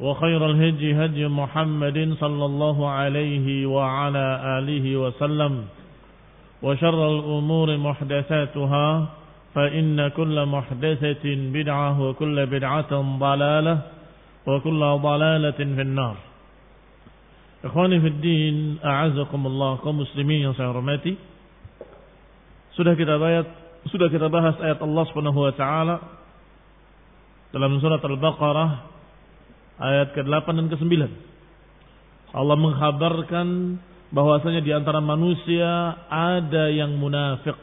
وخير 0.00 0.50
الهدي 0.50 1.04
هدي 1.04 1.28
محمد 1.28 2.16
صلى 2.20 2.44
الله 2.44 2.88
عليه 2.90 3.66
وعلى 3.66 4.26
آله 4.58 4.96
وسلم 4.96 5.64
وشر 6.62 7.00
الأمور 7.14 7.76
محدثاتها 7.76 9.06
فإن 9.54 10.08
كل 10.08 10.46
محدثة 10.46 11.24
بدعة 11.24 12.00
وكل 12.02 12.46
بدعة 12.46 12.92
ضلالة 13.18 13.76
وكل 14.46 14.80
ضلالة 14.80 15.60
في 15.76 15.82
النار 15.82 16.16
Ikhwani 17.64 17.96
fi 17.96 18.10
din, 18.20 18.76
a'azakumullah 18.84 19.80
kaum 19.80 20.04
muslimin 20.04 20.44
yang 20.44 20.52
saya 20.52 20.68
hormati. 20.68 21.16
Sudah 22.76 22.92
kita 22.92 23.16
bahas 23.16 23.48
sudah 23.88 24.12
kita 24.12 24.28
bahas 24.28 24.52
ayat 24.60 24.84
Allah 24.84 25.04
Subhanahu 25.08 25.48
wa 25.48 25.52
taala 25.56 25.96
dalam 27.56 27.80
surat 27.80 28.04
Al-Baqarah 28.04 28.93
ayat 29.78 30.14
ke-8 30.14 30.46
dan 30.54 30.66
ke-9. 30.70 30.92
Allah 32.34 32.56
mengkhabarkan 32.58 33.48
bahwasanya 34.10 34.62
di 34.62 34.70
antara 34.74 34.98
manusia 35.02 35.98
ada 36.10 36.70
yang 36.70 36.94
munafik. 36.98 37.58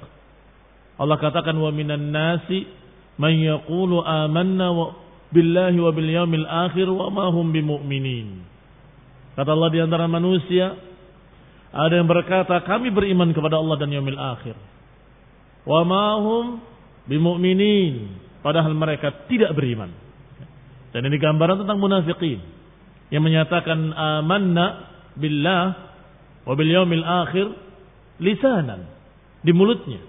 Allah 0.99 1.17
katakan 1.17 1.55
wa 1.55 1.71
minan 1.71 2.11
nasi 2.11 2.67
man 3.15 3.35
yaqulu 3.35 4.03
amanna 4.03 4.71
wa 4.71 4.95
billahi 5.31 5.79
wa 5.79 5.91
bil 5.95 6.09
yaumil 6.11 6.47
akhir 6.47 6.87
wa 6.91 7.07
ma 7.07 7.31
hum 7.31 7.51
bimumin. 7.55 8.43
Kata 9.35 9.49
Allah 9.55 9.69
di 9.71 9.79
antara 9.79 10.05
manusia 10.11 10.75
ada 11.71 11.93
yang 11.95 12.07
berkata 12.07 12.59
kami 12.67 12.91
beriman 12.91 13.31
kepada 13.31 13.55
Allah 13.55 13.79
dan 13.79 13.91
yaumil 13.95 14.19
akhir. 14.19 14.55
Wa 15.63 15.87
ma 15.87 16.19
hum 16.19 16.59
bimumin. 17.07 18.19
Padahal 18.43 18.75
mereka 18.75 19.27
tidak 19.31 19.55
beriman. 19.55 20.10
Dan 20.91 21.07
ini 21.07 21.17
gambaran 21.19 21.63
tentang 21.63 21.79
munafikin 21.79 22.39
yang 23.11 23.23
menyatakan 23.23 23.91
amanna 23.95 24.91
billah 25.15 25.63
wa 26.47 26.53
bil 26.55 26.71
yaumil 26.71 27.03
akhir 27.03 27.47
lisanan 28.19 28.87
di 29.43 29.51
mulutnya. 29.55 30.03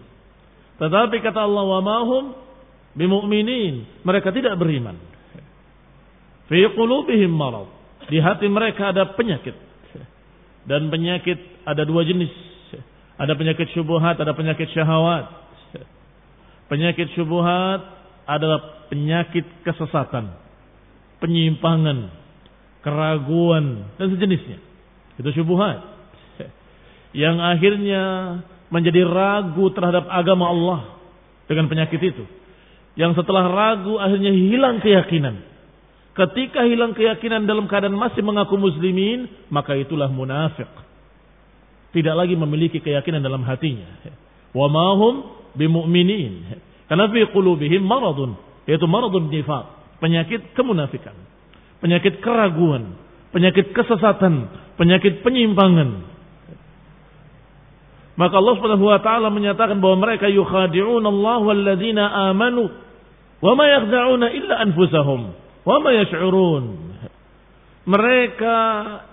Tetapi 0.79 1.23
kata 1.23 1.47
Allah 1.47 1.65
wa 1.67 1.81
ma 1.83 1.99
hum 2.03 2.25
bimumin. 2.99 3.87
Mereka 4.03 4.35
tidak 4.35 4.59
beriman. 4.59 4.99
Fi 6.51 6.61
qulubihim 6.75 7.31
marad 7.31 7.71
di 8.11 8.19
hati 8.19 8.51
mereka 8.51 8.91
ada 8.91 9.15
penyakit. 9.15 9.55
Dan 10.67 10.91
penyakit 10.91 11.39
ada 11.67 11.83
dua 11.87 12.03
jenis. 12.07 12.31
Ada 13.19 13.39
penyakit 13.39 13.71
syubuhat, 13.77 14.19
ada 14.19 14.35
penyakit 14.35 14.67
syahwat. 14.75 15.31
Penyakit 16.67 17.13
syubuhat 17.15 17.85
adalah 18.25 18.89
penyakit 18.89 19.45
kesesatan, 19.63 20.33
penyimpangan, 21.23 22.11
keraguan, 22.83 23.95
dan 23.97 24.07
sejenisnya. 24.11 24.59
Itu 25.23 25.31
syubuhat. 25.31 25.79
Yang 27.15 27.37
akhirnya 27.39 28.03
menjadi 28.73 29.07
ragu 29.07 29.71
terhadap 29.71 30.11
agama 30.11 30.51
Allah 30.51 30.81
dengan 31.47 31.71
penyakit 31.71 32.01
itu. 32.03 32.25
Yang 32.99 33.23
setelah 33.23 33.47
ragu 33.47 34.03
akhirnya 34.03 34.35
hilang 34.35 34.83
keyakinan 34.83 35.53
Ketika 36.13 36.69
hilang 36.69 36.93
keyakinan 36.93 37.49
dalam 37.49 37.65
keadaan 37.65 37.97
masih 37.97 38.21
mengaku 38.21 38.61
muslimin, 38.61 39.33
maka 39.49 39.73
itulah 39.73 40.13
munafik. 40.13 40.69
Tidak 41.97 42.13
lagi 42.13 42.37
memiliki 42.37 42.85
keyakinan 42.85 43.25
dalam 43.25 43.41
hatinya. 43.49 44.13
Wa 44.53 44.69
mahum 44.69 45.25
bimu'minin. 45.57 46.61
Karena 46.85 47.09
fi 47.09 47.25
qulubihim 47.33 47.81
maradun, 47.81 48.37
yaitu 48.69 48.85
maradun 48.85 49.33
nifaq, 49.33 49.82
penyakit 50.03 50.59
kemunafikan, 50.59 51.15
penyakit 51.79 52.19
keraguan, 52.19 52.99
penyakit 53.31 53.71
kesesatan, 53.71 54.51
penyakit 54.75 55.23
penyimpangan. 55.23 56.11
Maka 58.19 58.35
Allah 58.37 58.55
Subhanahu 58.59 58.91
wa 58.91 59.01
taala 59.01 59.31
menyatakan 59.31 59.79
bahwa 59.79 60.03
mereka 60.03 60.27
yukhadi'un 60.27 61.07
Allah 61.07 61.39
walladzina 61.41 62.35
amanu 62.35 62.67
wa 63.41 63.53
ma 63.55 63.65
yakhda'una 63.71 64.27
illa 64.35 64.55
anfusahum 64.67 65.39
Wa 65.63 65.79
ma 65.79 65.95
yash'urun. 65.95 66.65
Mereka 67.87 68.57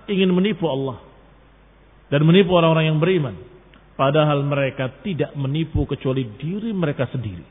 ingin 0.10 0.30
menipu 0.34 0.66
Allah 0.70 1.02
dan 2.10 2.22
menipu 2.26 2.54
orang-orang 2.54 2.90
yang 2.90 3.00
beriman. 3.02 3.38
Padahal 3.98 4.46
mereka 4.46 4.90
tidak 5.06 5.34
menipu 5.38 5.86
kecuali 5.86 6.26
diri 6.38 6.74
mereka 6.74 7.10
sendiri. 7.10 7.46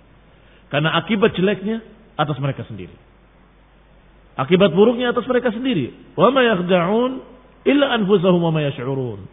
Karena 0.71 0.97
akibat 0.99 1.35
jeleknya 1.35 1.83
atas 2.19 2.39
mereka 2.43 2.67
sendiri. 2.67 2.95
Akibat 4.39 4.71
buruknya 4.71 5.11
atas 5.11 5.27
mereka 5.27 5.51
sendiri. 5.51 5.91
Wa 6.15 6.31
ma 6.31 6.47
yakhda'un 6.47 7.13
illa 7.67 7.87
anfusahum 7.99 8.39
wa 8.39 8.55
ma 8.55 8.63
yash'urun. 8.71 9.27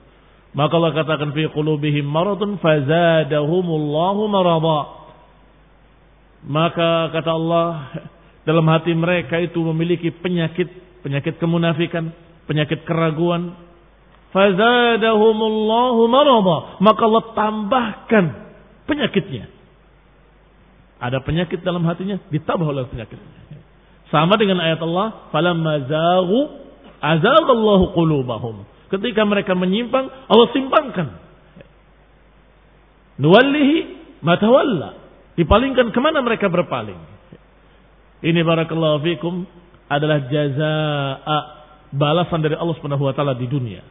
Maka 0.58 0.74
Allah 0.82 0.98
katakan 0.98 1.30
fi 1.38 1.46
qulubihim 1.54 2.10
maradun 2.10 2.58
fazadahumullahu 2.58 4.22
marada. 4.26 4.80
Maka 6.50 7.14
kata 7.14 7.32
Allah 7.38 7.70
dalam 8.50 8.66
hati 8.66 8.98
mereka 8.98 9.38
itu 9.38 9.62
memiliki 9.62 10.10
penyakit, 10.10 10.74
penyakit 11.06 11.38
kemunafikan, 11.38 12.10
penyakit 12.50 12.82
keraguan. 12.90 13.54
Fazadahumullahu 14.34 16.02
marada. 16.10 16.82
Maka 16.82 17.02
Allah 17.06 17.24
tambahkan 17.38 18.26
penyakitnya. 18.90 19.54
Ada 20.98 21.22
penyakit 21.22 21.62
dalam 21.62 21.86
hatinya, 21.86 22.18
ditambah 22.34 22.66
oleh 22.66 22.90
penyakit. 22.90 23.20
Sama 24.16 24.40
dengan 24.40 24.64
ayat 24.64 24.80
Allah, 24.80 25.28
falamma 25.28 25.92
zaghu 25.92 26.40
azaghallahu 27.04 27.92
qulubahum. 27.92 28.64
Ketika 28.88 29.28
mereka 29.28 29.52
menyimpang, 29.60 30.08
Allah 30.32 30.48
simpangkan. 30.56 31.20
Nuwallihi 33.20 33.76
matawalla. 34.24 34.96
Dipalingkan 35.36 35.92
ke 35.92 36.00
mana 36.00 36.24
mereka 36.24 36.48
berpaling? 36.48 36.96
Ini 38.24 38.40
barakallahu 38.40 39.04
fikum 39.04 39.44
adalah 39.92 40.32
jazaa 40.32 41.40
balasan 41.92 42.40
dari 42.40 42.56
Allah 42.56 42.72
Subhanahu 42.80 43.04
wa 43.04 43.12
taala 43.12 43.36
di 43.36 43.52
dunia. 43.52 43.84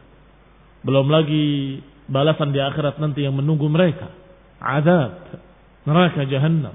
Belum 0.81 1.05
lagi 1.05 1.77
balasan 2.09 2.49
di 2.49 2.57
akhirat 2.57 2.97
nanti 2.97 3.21
yang 3.21 3.37
menunggu 3.37 3.69
mereka. 3.69 4.09
Azab 4.57 5.37
neraka 5.85 6.25
jahanam. 6.25 6.73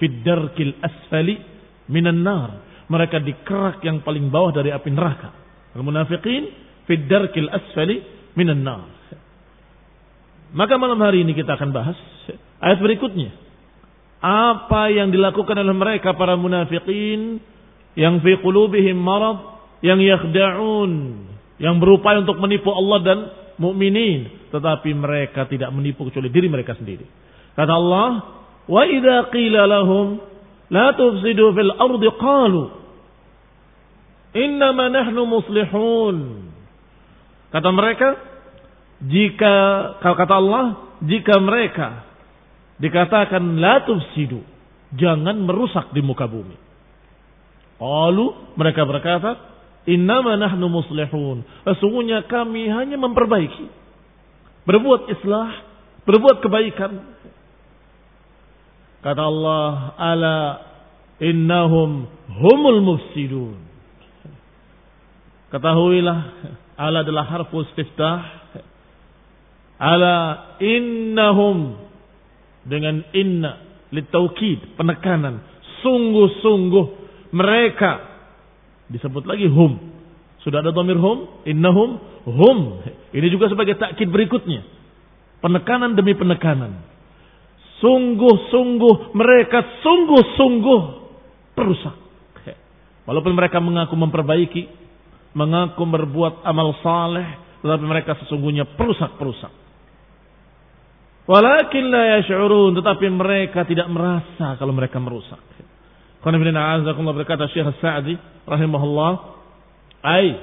Fid 0.00 0.24
darkil 0.24 0.80
asfali 0.80 1.53
minan 1.90 2.24
nar. 2.24 2.50
Mereka 2.84 3.24
di 3.24 3.32
kerak 3.44 3.80
yang 3.80 4.04
paling 4.04 4.28
bawah 4.28 4.52
dari 4.52 4.68
api 4.68 4.92
neraka. 4.92 5.32
Al-munafiqin 5.72 6.42
fid 6.84 7.08
darkil 7.08 7.48
asfali 7.48 8.04
minan 8.36 8.60
nar. 8.60 8.92
Maka 10.54 10.78
malam 10.78 11.00
hari 11.02 11.26
ini 11.26 11.34
kita 11.34 11.58
akan 11.58 11.74
bahas 11.74 11.98
ayat 12.62 12.78
berikutnya 12.78 13.34
apa 14.24 14.88
yang 14.88 15.12
dilakukan 15.12 15.52
oleh 15.60 15.76
mereka 15.76 16.16
para 16.16 16.32
munafikin 16.32 17.44
yang 17.92 18.24
fi 18.24 18.40
qulubihim 18.40 18.96
marad 18.96 19.36
yang 19.84 20.00
yakhda'un 20.00 20.92
yang 21.60 21.76
berupaya 21.76 22.24
untuk 22.24 22.40
menipu 22.40 22.72
Allah 22.72 22.98
dan 23.04 23.18
mukminin 23.60 24.48
tetapi 24.48 24.96
mereka 24.96 25.44
tidak 25.44 25.68
menipu 25.76 26.08
kecuali 26.08 26.32
diri 26.32 26.48
mereka 26.48 26.72
sendiri 26.72 27.04
kata 27.52 27.68
Allah 27.68 28.08
wa 28.64 28.82
idza 28.88 29.28
qila 29.28 29.68
lahum 29.68 30.24
la 30.70 30.92
tufsidu 30.96 31.52
fil 31.52 31.72
ardi 31.76 32.08
qalu 32.20 32.62
innama 34.34 34.88
nahnu 34.88 35.22
muslihun 35.28 36.16
kata 37.52 37.68
mereka 37.72 38.08
jika 39.04 39.54
kata 40.00 40.34
Allah 40.34 40.64
jika 41.04 41.36
mereka 41.42 42.04
dikatakan 42.78 43.60
la 43.60 43.82
tufsidu, 43.84 44.42
jangan 44.94 45.36
merusak 45.44 45.90
di 45.94 46.00
muka 46.02 46.26
bumi. 46.26 46.56
Lalu 47.78 48.56
mereka 48.56 48.86
berkata, 48.86 49.30
innama 49.84 50.38
nahnu 50.38 50.66
muslihun. 50.70 51.44
Sesungguhnya 51.66 52.24
kami 52.26 52.70
hanya 52.70 52.96
memperbaiki. 52.96 53.66
Berbuat 54.64 55.12
islah, 55.12 55.50
berbuat 56.08 56.40
kebaikan. 56.40 56.92
Kata 59.04 59.20
Allah, 59.20 59.92
ala 60.00 60.36
innahum 61.20 62.08
humul 62.40 62.80
mufsidun. 62.80 63.60
Ketahuilah, 65.52 66.18
ala 66.80 67.04
adalah 67.04 67.28
harfu 67.28 67.68
istiftah. 67.68 68.48
Ala 69.76 70.16
innahum 70.56 71.76
dengan 72.64 73.04
inna 73.12 73.60
litaukid 73.92 74.72
penekanan. 74.80 75.44
Sungguh-sungguh 75.84 76.86
mereka. 77.36 78.08
Disebut 78.88 79.28
lagi 79.28 79.52
hum. 79.52 79.84
Sudah 80.40 80.64
ada 80.64 80.72
domir 80.72 80.96
hum? 80.96 81.44
Innahum 81.44 82.00
hum. 82.24 82.58
Ini 83.12 83.28
juga 83.28 83.52
sebagai 83.52 83.76
takkid 83.76 84.08
berikutnya. 84.08 84.64
Penekanan 85.44 85.92
demi 85.92 86.16
penekanan 86.16 86.93
sungguh-sungguh 87.84 89.12
mereka 89.12 89.84
sungguh-sungguh 89.84 90.80
perusak 91.52 91.96
walaupun 93.04 93.36
mereka 93.36 93.60
mengaku 93.60 93.92
memperbaiki 93.92 94.62
mengaku 95.36 95.84
berbuat 95.84 96.40
amal 96.48 96.72
saleh 96.80 97.28
tetapi 97.60 97.84
mereka 97.84 98.16
sesungguhnya 98.24 98.72
perusak-perusak 98.80 99.64
Walakin 101.24 101.88
la 101.88 102.20
yash'urun. 102.20 102.76
Tetapi 102.76 103.06
mereka 103.08 103.64
tidak 103.64 103.88
merasa 103.88 104.60
kalau 104.60 104.76
mereka 104.76 105.00
merusak. 105.00 105.40
Qanifidina 106.20 106.80
azakumullah 106.80 107.20
berkata 107.20 107.48
Syekh 107.52 107.68
Sa'di 107.80 108.16
rahimahullah. 108.48 109.12
Ay. 110.04 110.36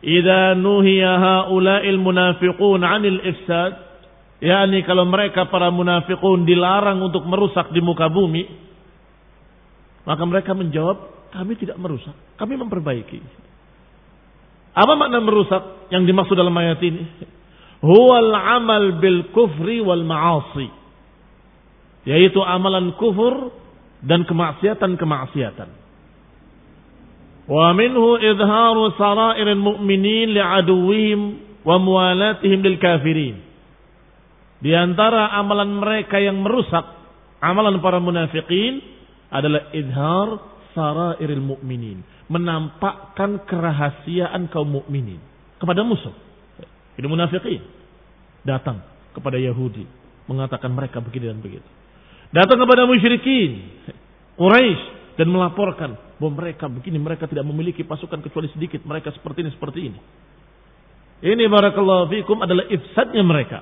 Idza 0.00 0.56
nuhiya 0.56 1.12
haula'il 1.20 2.00
munafiqun 2.00 2.80
'anil 2.80 3.20
ifsad. 3.24 3.89
Yakni 4.40 4.82
kalau 4.88 5.04
mereka 5.04 5.46
para 5.52 5.68
munafiqun 5.68 6.48
dilarang 6.48 7.00
untuk 7.00 7.24
merusak 7.28 7.72
di 7.72 7.80
muka 7.84 8.08
bumi. 8.08 8.68
Maka 10.08 10.22
mereka 10.24 10.56
menjawab, 10.56 11.30
kami 11.30 11.60
tidak 11.60 11.76
merusak. 11.76 12.16
Kami 12.40 12.56
memperbaiki. 12.56 13.20
Apa 14.74 14.96
makna 14.96 15.20
merusak 15.20 15.92
yang 15.92 16.08
dimaksud 16.08 16.34
dalam 16.34 16.56
ayat 16.56 16.80
ini? 16.80 17.04
huwal 17.80 18.32
amal 18.36 19.00
bil 19.00 19.32
kufri 19.32 19.80
wal 19.80 20.04
ma'asi 20.04 20.68
yaitu 22.04 22.40
amalan 22.44 22.92
kufur 22.96 23.52
dan 24.04 24.24
kemaksiatan-kemaksiatan 24.28 25.68
wa 27.50 27.66
minhu 27.72 28.20
idharu 28.20 28.92
sara'iril 29.00 29.60
mu'minin 29.60 30.36
li'aduwihim 30.36 31.20
wa 31.64 31.76
muwalatihim 31.80 32.60
lil 32.60 32.76
kafirin 32.80 33.36
di 34.60 34.76
antara 34.76 35.32
amalan 35.36 35.80
mereka 35.80 36.20
yang 36.20 36.40
merusak 36.40 36.84
amalan 37.40 37.80
para 37.80 37.98
munafikin 37.98 38.80
adalah 39.32 39.72
idhar 39.72 40.28
sara'iril 40.76 41.40
mu'minin 41.40 42.04
menampakkan 42.30 43.42
kerahasiaan 43.48 44.46
kaum 44.52 44.80
mukminin 44.80 45.18
kepada 45.58 45.82
musuh 45.82 46.12
ini 47.00 47.06
munafikin. 47.08 47.64
Datang 48.44 48.84
kepada 49.16 49.40
Yahudi. 49.40 49.88
Mengatakan 50.28 50.68
mereka 50.68 51.00
begini 51.00 51.32
dan 51.32 51.40
begitu. 51.40 51.64
Datang 52.28 52.60
kepada 52.60 52.84
musyrikin. 52.84 53.80
Quraisy 54.36 54.82
dan 55.16 55.32
melaporkan 55.32 55.96
bahwa 56.20 56.32
mereka 56.36 56.68
begini, 56.68 56.96
mereka 57.00 57.24
tidak 57.28 57.44
memiliki 57.44 57.84
pasukan 57.84 58.24
kecuali 58.24 58.48
sedikit, 58.52 58.84
mereka 58.84 59.12
seperti 59.12 59.44
ini, 59.44 59.50
seperti 59.52 59.80
ini. 59.92 59.98
Ini 61.20 61.44
barakallahu 61.48 62.08
fikum 62.08 62.40
adalah 62.40 62.64
ifsadnya 62.68 63.20
mereka. 63.20 63.60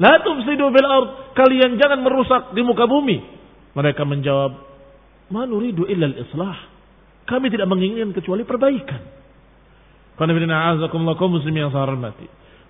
La 0.00 0.16
tufsidu 0.24 0.72
fil 0.72 0.88
ard, 0.88 1.36
kalian 1.36 1.76
jangan 1.76 2.00
merusak 2.00 2.56
di 2.56 2.64
muka 2.64 2.88
bumi. 2.88 3.20
Mereka 3.76 4.00
menjawab, 4.08 4.52
"Ma 5.28 5.44
nuridu 5.44 5.84
illa 5.84 6.08
al-islah." 6.08 6.56
Kami 7.28 7.52
tidak 7.52 7.68
menginginkan 7.68 8.16
kecuali 8.16 8.48
perbaikan. 8.48 9.20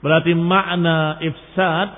Berarti 0.00 0.32
makna 0.34 1.18
ifsad 1.22 1.88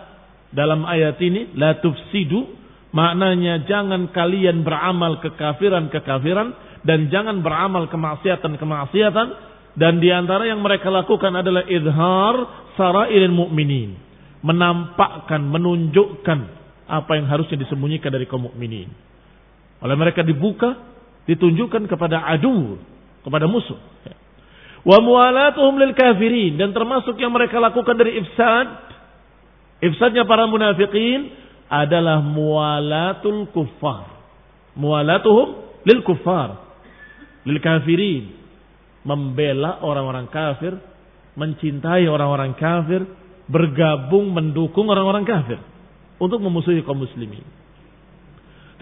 dalam 0.52 0.84
ayat 0.84 1.17
ini 1.20 1.56
la 1.56 1.81
tufsidu 1.81 2.44
maknanya 2.93 3.64
jangan 3.64 4.12
kalian 4.12 4.64
beramal 4.64 5.21
kekafiran-kekafiran 5.21 6.49
dan 6.85 7.09
jangan 7.09 7.40
beramal 7.40 7.88
kemaksiatan-kemaksiatan 7.88 9.28
dan 9.76 9.92
di 10.00 10.12
antara 10.12 10.45
yang 10.45 10.61
mereka 10.61 10.92
lakukan 10.92 11.33
adalah 11.37 11.64
idhar 11.68 12.37
sarairil 12.76 13.33
mu'minin 13.33 14.12
menampakkan 14.42 15.40
menunjukkan 15.40 16.38
apa 16.90 17.12
yang 17.16 17.30
harusnya 17.30 17.56
disembunyikan 17.62 18.11
dari 18.11 18.26
kaum 18.26 18.50
mukminin. 18.50 18.90
Oleh 19.82 19.96
mereka 19.96 20.26
dibuka 20.26 20.78
ditunjukkan 21.26 21.87
kepada 21.87 22.26
adu 22.26 22.78
kepada 23.22 23.46
musuh. 23.46 23.78
Wa 24.82 24.99
mualatuhum 24.99 25.78
lil 25.78 25.94
kafirin. 25.94 26.58
Dan 26.58 26.75
termasuk 26.75 27.14
yang 27.18 27.30
mereka 27.30 27.62
lakukan 27.62 27.94
dari 27.94 28.18
ifsad 28.18 28.68
ifsadnya 29.82 30.26
para 30.26 30.46
munafikin 30.50 31.30
adalah 31.70 32.20
mualatul 32.20 33.49
kuffar. 33.54 34.11
Mualatuhum 34.75 35.80
lil 35.87 36.02
kuffar. 36.02 36.58
Lil 37.46 37.62
kafirin. 37.62 38.42
Membela 39.02 39.82
orang-orang 39.82 40.30
kafir, 40.30 40.78
mencintai 41.34 42.06
orang-orang 42.06 42.54
kafir, 42.54 43.02
bergabung 43.50 44.30
mendukung 44.30 44.87
orang-orang 44.90 45.26
kafir 45.26 45.58
untuk 46.22 46.38
memusuhi 46.38 46.82
kaum 46.87 47.02
muslimin. 47.02 47.42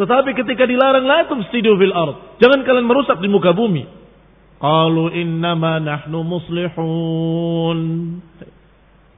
Tetapi 0.00 0.32
ketika 0.32 0.64
dilarang 0.64 1.04
la 1.04 1.28
tufsidu 1.28 1.76
fil 1.76 1.92
ard, 1.92 2.40
jangan 2.40 2.64
kalian 2.64 2.88
merusak 2.88 3.20
di 3.20 3.28
muka 3.28 3.52
bumi. 3.52 3.84
Qalu 4.60 5.12
innama 5.16 5.80
nahnu 5.80 6.20
muslihun. 6.24 7.78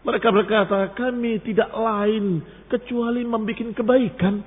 Mereka 0.02 0.28
berkata, 0.34 0.90
kami 0.98 1.38
tidak 1.46 1.70
lain 1.70 2.42
kecuali 2.66 3.22
membuat 3.22 3.70
kebaikan. 3.78 4.42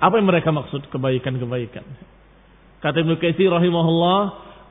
Apa 0.00 0.18
yang 0.18 0.26
mereka 0.28 0.48
maksud 0.48 0.88
kebaikan-kebaikan? 0.88 1.84
Kata 2.82 2.96
Ibnu 2.98 3.20
Katsir 3.22 3.52
rahimahullah, 3.52 4.20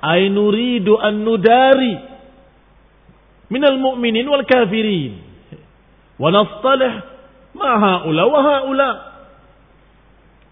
"Ai 0.04 0.28
nuridu 0.28 1.00
an 1.00 1.24
nudari 1.24 1.96
minal 3.52 3.76
mu'minin 3.78 4.26
wal 4.26 4.48
kafirin 4.48 5.20
wa 6.16 6.32
nastalih 6.32 6.94
ma 7.54 7.72
haula 7.78 8.24
wa 8.26 8.40
haula." 8.42 8.92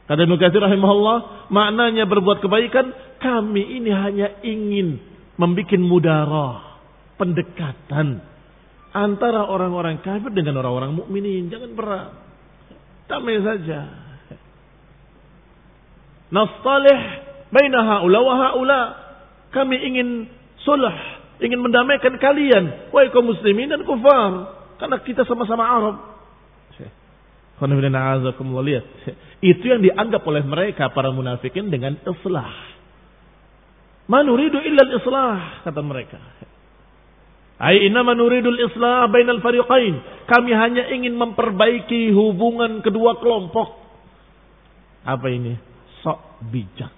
Kata 0.10 0.26
Ibnu 0.26 0.42
Katsir 0.42 0.58
rahimahullah, 0.58 1.48
maknanya 1.54 2.10
berbuat 2.10 2.42
kebaikan 2.42 2.90
kami 3.22 3.78
ini 3.78 3.94
hanya 3.94 4.42
ingin 4.42 4.98
membuat 5.38 5.78
mudarah, 5.78 6.82
pendekatan 7.22 8.26
antara 8.90 9.46
orang-orang 9.46 10.02
kafir 10.02 10.34
dengan 10.34 10.58
orang-orang 10.66 10.98
mukminin. 10.98 11.52
Jangan 11.52 11.72
berat. 11.78 12.10
Damai 13.06 13.38
saja. 13.42 13.80
Nastalih 16.30 17.00
baina 17.54 17.80
haula 17.86 18.20
wa 18.22 18.36
haula. 18.38 18.82
Kami 19.50 19.78
ingin 19.78 20.30
sulh, 20.62 20.94
ingin 21.40 21.60
mendamaikan 21.60 22.16
kalian, 22.20 22.92
wahai 22.92 23.12
kaum 23.12 23.28
muslimin 23.28 23.72
dan 23.72 23.84
kufar, 23.84 24.32
karena 24.80 24.98
kita 25.04 25.24
sama-sama 25.28 25.64
Arab. 25.64 25.96
Lihat. 27.60 28.86
Itu 29.44 29.64
yang 29.68 29.84
dianggap 29.84 30.24
oleh 30.24 30.44
mereka 30.48 30.96
para 30.96 31.12
munafikin 31.12 31.68
dengan 31.68 32.00
islah. 32.08 32.56
Manuridu 34.08 34.64
illa 34.64 34.84
islah 34.96 35.62
kata 35.68 35.84
mereka. 35.84 36.18
Ai 37.60 37.92
manuridul 37.92 38.56
islah 38.56 39.12
bainal 39.12 39.44
fariqain. 39.44 40.00
Kami 40.32 40.52
hanya 40.56 40.88
ingin 40.96 41.20
memperbaiki 41.20 42.16
hubungan 42.16 42.80
kedua 42.80 43.20
kelompok. 43.20 43.76
Apa 45.04 45.28
ini? 45.28 45.60
Sok 46.00 46.48
bijak. 46.48 46.92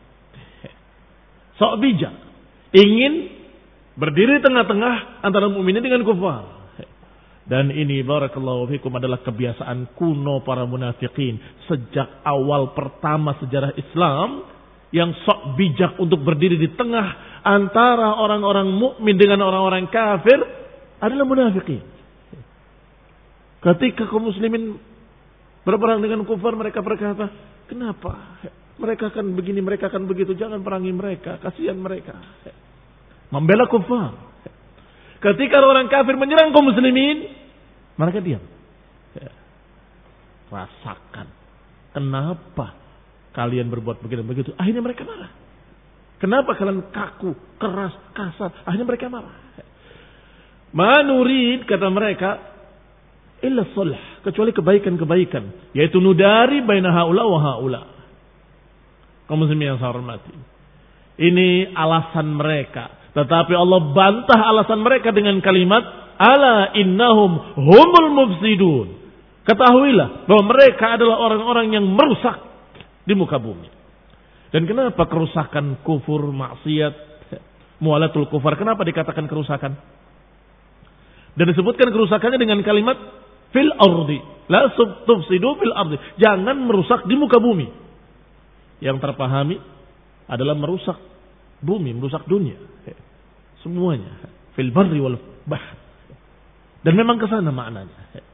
Sok 1.58 1.82
bijak. 1.82 2.14
Ingin 2.78 3.41
berdiri 4.02 4.42
tengah-tengah 4.42 5.22
antara 5.22 5.46
mukminin 5.46 5.86
dengan 5.86 6.02
kufar. 6.02 6.58
Dan 7.46 7.70
ini 7.70 8.02
barakallahu 8.02 8.70
fikum 8.74 8.96
adalah 8.98 9.22
kebiasaan 9.22 9.94
kuno 9.94 10.42
para 10.42 10.66
munafikin 10.66 11.38
sejak 11.70 12.26
awal 12.26 12.74
pertama 12.74 13.38
sejarah 13.38 13.76
Islam 13.78 14.46
yang 14.90 15.14
sok 15.26 15.58
bijak 15.58 15.98
untuk 16.02 16.22
berdiri 16.22 16.58
di 16.58 16.70
tengah 16.74 17.42
antara 17.46 18.18
orang-orang 18.18 18.70
mukmin 18.72 19.18
dengan 19.18 19.42
orang-orang 19.46 19.90
kafir 19.90 20.38
adalah 21.02 21.26
munafikin. 21.26 21.82
Ketika 23.62 24.10
kaum 24.10 24.26
muslimin 24.26 24.78
berperang 25.62 26.02
dengan 26.02 26.26
kufar 26.26 26.58
mereka 26.58 26.82
berkata, 26.82 27.30
"Kenapa? 27.70 28.42
Mereka 28.82 29.14
akan 29.14 29.38
begini, 29.38 29.62
mereka 29.62 29.94
akan 29.94 30.10
begitu. 30.10 30.34
Jangan 30.34 30.62
perangi 30.66 30.90
mereka, 30.90 31.38
kasihan 31.38 31.78
mereka." 31.78 32.18
Membela 33.32 33.66
kufar. 33.72 34.12
Ketika 35.24 35.64
orang 35.64 35.88
kafir 35.88 36.20
menyerang 36.20 36.52
kaum 36.52 36.68
muslimin, 36.68 37.32
mereka 37.96 38.20
diam. 38.20 38.44
Ya. 39.16 39.32
Rasakan. 40.52 41.28
Kenapa 41.96 42.76
kalian 43.32 43.72
berbuat 43.72 44.04
begini 44.04 44.28
begitu? 44.28 44.52
Akhirnya 44.60 44.84
mereka 44.84 45.08
marah. 45.08 45.32
Kenapa 46.20 46.54
kalian 46.54 46.92
kaku, 46.92 47.34
keras, 47.58 47.96
kasar? 48.14 48.52
Akhirnya 48.68 48.86
mereka 48.86 49.08
marah. 49.08 49.36
Manurid 50.72 51.68
kata 51.68 51.88
mereka 51.92 52.30
illa 53.44 53.68
sulh 53.74 54.24
kecuali 54.24 54.56
kebaikan-kebaikan 54.56 55.76
yaitu 55.76 56.00
nudari 56.00 56.64
baina 56.64 56.94
haula 56.94 57.24
wa 57.28 57.40
haula. 57.42 57.82
Kaum 59.28 59.44
muslimin 59.44 59.76
yang 59.76 59.80
saya 59.80 59.92
hormati. 59.96 60.36
Ini 61.22 61.76
alasan 61.76 62.36
mereka 62.36 63.01
tetapi 63.12 63.54
Allah 63.56 63.80
bantah 63.92 64.40
alasan 64.40 64.80
mereka 64.80 65.12
dengan 65.12 65.36
kalimat 65.44 65.84
ala 66.16 66.72
innahum 66.80 67.60
humul 67.60 68.10
mufsidun. 68.16 68.88
Ketahuilah 69.44 70.30
bahwa 70.30 70.44
mereka 70.54 70.96
adalah 70.96 71.18
orang-orang 71.20 71.76
yang 71.76 71.86
merusak 71.92 72.40
di 73.04 73.12
muka 73.18 73.42
bumi. 73.42 73.68
Dan 74.52 74.64
kenapa 74.68 75.08
kerusakan 75.08 75.84
kufur, 75.84 76.30
maksiat, 76.32 76.94
mualatul 77.84 78.32
kufar? 78.32 78.56
Kenapa 78.56 78.86
dikatakan 78.88 79.28
kerusakan? 79.28 79.76
Dan 81.36 81.46
disebutkan 81.52 81.92
kerusakannya 81.92 82.40
dengan 82.40 82.60
kalimat 82.64 82.96
fil 83.56 83.72
ardi. 83.76 84.20
La 84.52 84.72
tufsidu 85.08 85.56
fil 85.60 85.76
ardi. 85.76 85.98
Jangan 86.20 86.56
merusak 86.68 87.08
di 87.08 87.16
muka 87.16 87.40
bumi. 87.40 87.68
Yang 88.84 89.04
terpahami 89.04 89.58
adalah 90.28 90.56
merusak 90.56 91.00
bumi, 91.62 91.96
merusak 91.96 92.26
dunia. 92.28 92.58
Semuanya. 93.62 94.12
Fil 94.58 94.74
barri 94.74 95.00
wal 95.00 95.18
bahr. 95.46 95.78
Dan 96.82 96.98
memang 96.98 97.22
ke 97.22 97.30
sana 97.30 97.54
maknanya. 97.54 98.26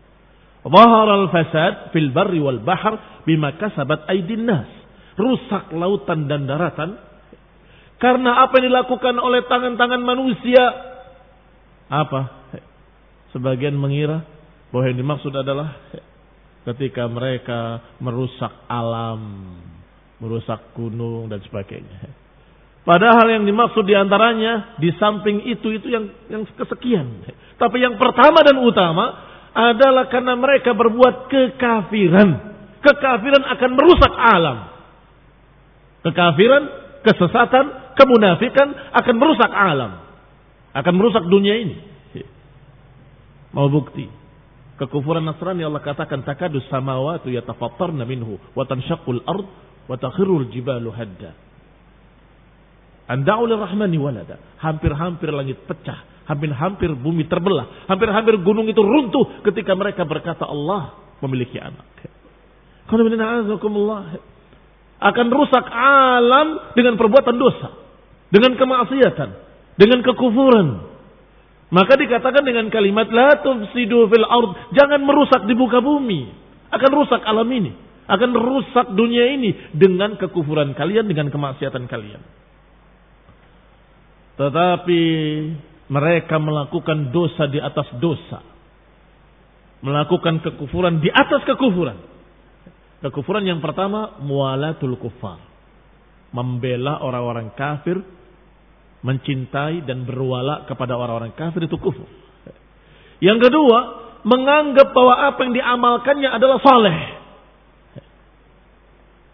Zahar 0.68 1.08
al-fasad 1.08 1.92
fil 1.96 2.12
barri 2.16 2.40
wal 2.40 2.64
bahr 2.64 3.24
bima 3.28 3.56
kasabat 3.60 4.08
aidin 4.08 4.48
nas. 4.48 4.68
Rusak 5.20 5.74
lautan 5.74 6.30
dan 6.30 6.46
daratan 6.48 7.08
karena 7.98 8.46
apa 8.46 8.62
yang 8.62 8.70
dilakukan 8.70 9.16
oleh 9.18 9.42
tangan-tangan 9.50 10.02
manusia. 10.02 10.64
Apa? 11.90 12.54
Sebagian 13.34 13.74
mengira 13.74 14.22
bahwa 14.70 14.84
yang 14.86 14.98
dimaksud 15.02 15.34
adalah 15.34 15.74
ketika 16.70 17.10
mereka 17.10 17.82
merusak 17.98 18.54
alam, 18.70 19.22
merusak 20.22 20.78
gunung 20.78 21.26
dan 21.26 21.42
sebagainya. 21.42 22.27
Padahal 22.88 23.28
yang 23.28 23.44
dimaksud 23.44 23.84
di 23.84 23.92
antaranya 24.00 24.80
di 24.80 24.88
samping 24.96 25.44
itu 25.44 25.76
itu 25.76 25.92
yang 25.92 26.08
yang 26.32 26.48
kesekian. 26.56 27.20
Tapi 27.60 27.84
yang 27.84 28.00
pertama 28.00 28.40
dan 28.48 28.64
utama 28.64 29.06
adalah 29.52 30.08
karena 30.08 30.40
mereka 30.40 30.72
berbuat 30.72 31.28
kekafiran. 31.28 32.30
Kekafiran 32.80 33.44
akan 33.44 33.72
merusak 33.76 34.14
alam. 34.16 34.58
Kekafiran, 36.08 36.64
kesesatan, 37.04 37.66
kemunafikan 38.00 38.72
akan 38.96 39.16
merusak 39.20 39.52
alam. 39.52 39.92
Akan 40.72 40.96
merusak 40.96 41.28
dunia 41.28 41.60
ini. 41.60 41.76
Mau 43.52 43.68
bukti. 43.68 44.08
Kekufuran 44.80 45.28
Nasrani 45.28 45.68
Allah 45.68 45.84
katakan 45.84 46.24
takadus 46.24 46.64
samawatu 46.72 47.28
yatafattarna 47.34 48.08
minhu 48.08 48.40
wa 48.56 48.64
tanshaqqul 48.64 49.28
ard 49.28 49.50
wa 49.92 49.96
takhirul 50.00 50.48
jibalu 50.56 50.88
hadda. 50.96 51.47
Anda'u 53.08 53.48
rahmani 53.48 53.98
walada. 53.98 54.36
Hampir-hampir 54.60 55.32
langit 55.32 55.64
pecah. 55.64 56.04
Hampir-hampir 56.28 56.92
bumi 56.92 57.24
terbelah. 57.32 57.88
Hampir-hampir 57.88 58.36
gunung 58.44 58.68
itu 58.68 58.84
runtuh 58.84 59.42
ketika 59.48 59.72
mereka 59.74 60.04
berkata 60.04 60.44
Allah 60.44 60.96
memiliki 61.24 61.56
anak. 61.56 61.88
Akan 64.98 65.28
rusak 65.32 65.66
alam 65.72 66.48
dengan 66.76 67.00
perbuatan 67.00 67.36
dosa. 67.40 67.72
Dengan 68.28 68.60
kemaksiatan. 68.60 69.30
Dengan 69.80 70.00
kekufuran. 70.04 70.68
Maka 71.68 72.00
dikatakan 72.00 72.48
dengan 72.48 72.72
kalimat 72.72 73.12
la 73.12 73.44
tufsidu 73.44 74.08
fil 74.08 74.24
ard, 74.24 74.72
jangan 74.72 75.04
merusak 75.04 75.44
di 75.44 75.54
muka 75.56 75.84
bumi. 75.84 76.32
Akan 76.72 76.92
rusak 76.96 77.20
alam 77.28 77.48
ini, 77.52 77.76
akan 78.08 78.32
rusak 78.36 78.88
dunia 78.96 79.36
ini 79.36 79.52
dengan 79.76 80.16
kekufuran 80.16 80.72
kalian, 80.76 81.12
dengan 81.12 81.28
kemaksiatan 81.28 81.88
kalian. 81.92 82.24
Tetapi 84.38 85.04
mereka 85.90 86.38
melakukan 86.38 87.10
dosa 87.10 87.50
di 87.50 87.58
atas 87.58 87.90
dosa. 87.98 88.46
Melakukan 89.82 90.46
kekufuran 90.46 91.02
di 91.02 91.10
atas 91.10 91.42
kekufuran. 91.46 91.98
Kekufuran 93.02 93.46
yang 93.46 93.62
pertama, 93.62 94.18
mualatul 94.22 94.98
kufar. 94.98 95.42
Membela 96.34 97.02
orang-orang 97.02 97.54
kafir, 97.58 97.98
mencintai 99.02 99.86
dan 99.86 100.06
berwala 100.06 100.66
kepada 100.70 100.98
orang-orang 100.98 101.34
kafir 101.34 101.66
itu 101.66 101.78
kufur. 101.78 102.10
Yang 103.18 103.50
kedua, 103.50 103.78
menganggap 104.22 104.94
bahwa 104.94 105.16
apa 105.34 105.40
yang 105.46 105.54
diamalkannya 105.56 106.30
adalah 106.30 106.58
saleh. 106.62 106.98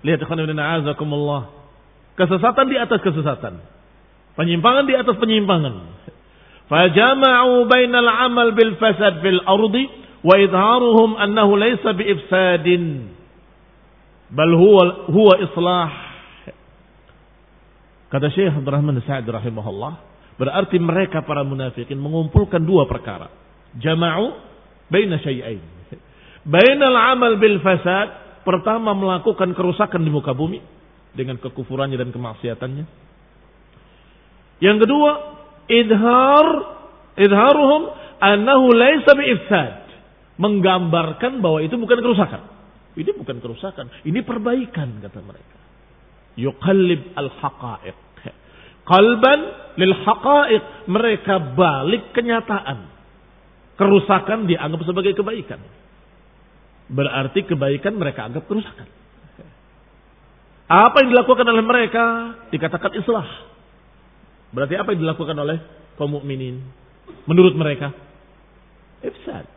Lihat 0.04 0.20
Kesesatan 2.14 2.66
di 2.68 2.78
atas 2.78 3.00
kesesatan. 3.02 3.73
Penyimpangan 4.34 4.90
di 4.90 4.94
atas 4.98 5.16
penyimpangan. 5.22 5.76
Fajama'u 6.66 7.70
bainal 7.70 8.10
amal 8.10 8.58
bil 8.58 8.74
fasad 8.82 9.22
fil 9.22 9.42
ardi 9.46 9.86
wa 10.26 10.36
idharuhum 10.42 11.20
annahu 11.22 11.54
laysa 11.60 11.94
bi 11.94 12.08
ifsadin 12.08 13.14
bal 14.34 14.54
huwa 14.58 15.06
huwa 15.12 15.34
islah. 15.38 15.90
Kata 18.10 18.30
Syekh 18.34 18.54
Abdurrahman 18.58 18.98
Sa'id 19.06 19.26
rahimahullah, 19.26 19.94
berarti 20.38 20.78
mereka 20.78 21.26
para 21.26 21.42
munafikin 21.46 21.98
mengumpulkan 21.98 22.62
dua 22.62 22.90
perkara. 22.90 23.30
Jama'u 23.78 24.34
baina 24.90 25.22
syai'ain. 25.22 25.62
Bainal 26.46 26.98
amal 26.98 27.38
bil 27.38 27.62
fasad, 27.62 28.42
pertama 28.42 28.98
melakukan 28.98 29.54
kerusakan 29.54 30.02
di 30.02 30.10
muka 30.14 30.34
bumi 30.34 30.62
dengan 31.14 31.38
kekufurannya 31.38 31.98
dan 31.98 32.10
kemaksiatannya 32.10 33.03
yang 34.64 34.80
kedua, 34.80 35.12
idhar 35.68 36.48
idharuhum 37.20 37.82
annahu 38.24 38.72
laisa 38.72 39.12
bi'ifsad. 39.12 39.84
Menggambarkan 40.40 41.44
bahwa 41.44 41.60
itu 41.62 41.76
bukan 41.76 42.00
kerusakan. 42.00 42.42
Ini 42.96 43.12
bukan 43.20 43.38
kerusakan, 43.44 43.92
ini 44.08 44.24
perbaikan 44.24 45.04
kata 45.04 45.20
mereka. 45.20 45.58
Yuqallib 46.40 47.14
al-haqa'iq. 47.14 48.00
Qalban 48.84 49.40
lil 49.78 49.94
haqa'iq. 50.04 50.64
Mereka 50.90 51.56
balik 51.60 52.16
kenyataan. 52.16 52.90
Kerusakan 53.78 54.46
dianggap 54.46 54.82
sebagai 54.86 55.14
kebaikan. 55.18 55.62
Berarti 56.92 57.46
kebaikan 57.48 57.98
mereka 57.98 58.28
anggap 58.30 58.46
kerusakan. 58.46 58.88
Apa 60.68 60.96
yang 61.04 61.10
dilakukan 61.14 61.46
oleh 61.46 61.66
mereka 61.66 62.04
dikatakan 62.50 62.92
islah. 62.98 63.28
Berarti 64.54 64.78
apa 64.78 64.94
yang 64.94 65.02
dilakukan 65.02 65.34
oleh 65.34 65.58
kaum 65.98 66.14
mukminin 66.14 66.62
menurut 67.26 67.58
mereka? 67.58 67.90
Ifsad. 69.02 69.50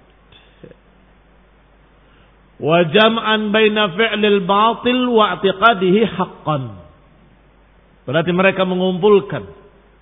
Wa 2.56 2.88
jam'an 2.88 3.52
baina 3.52 3.92
fi'lil 3.92 4.40
batil 4.48 5.12
wa 5.12 5.36
i'tiqadihi 5.36 6.00
haqqan. 6.08 6.62
Berarti 8.08 8.32
mereka 8.32 8.64
mengumpulkan 8.64 9.44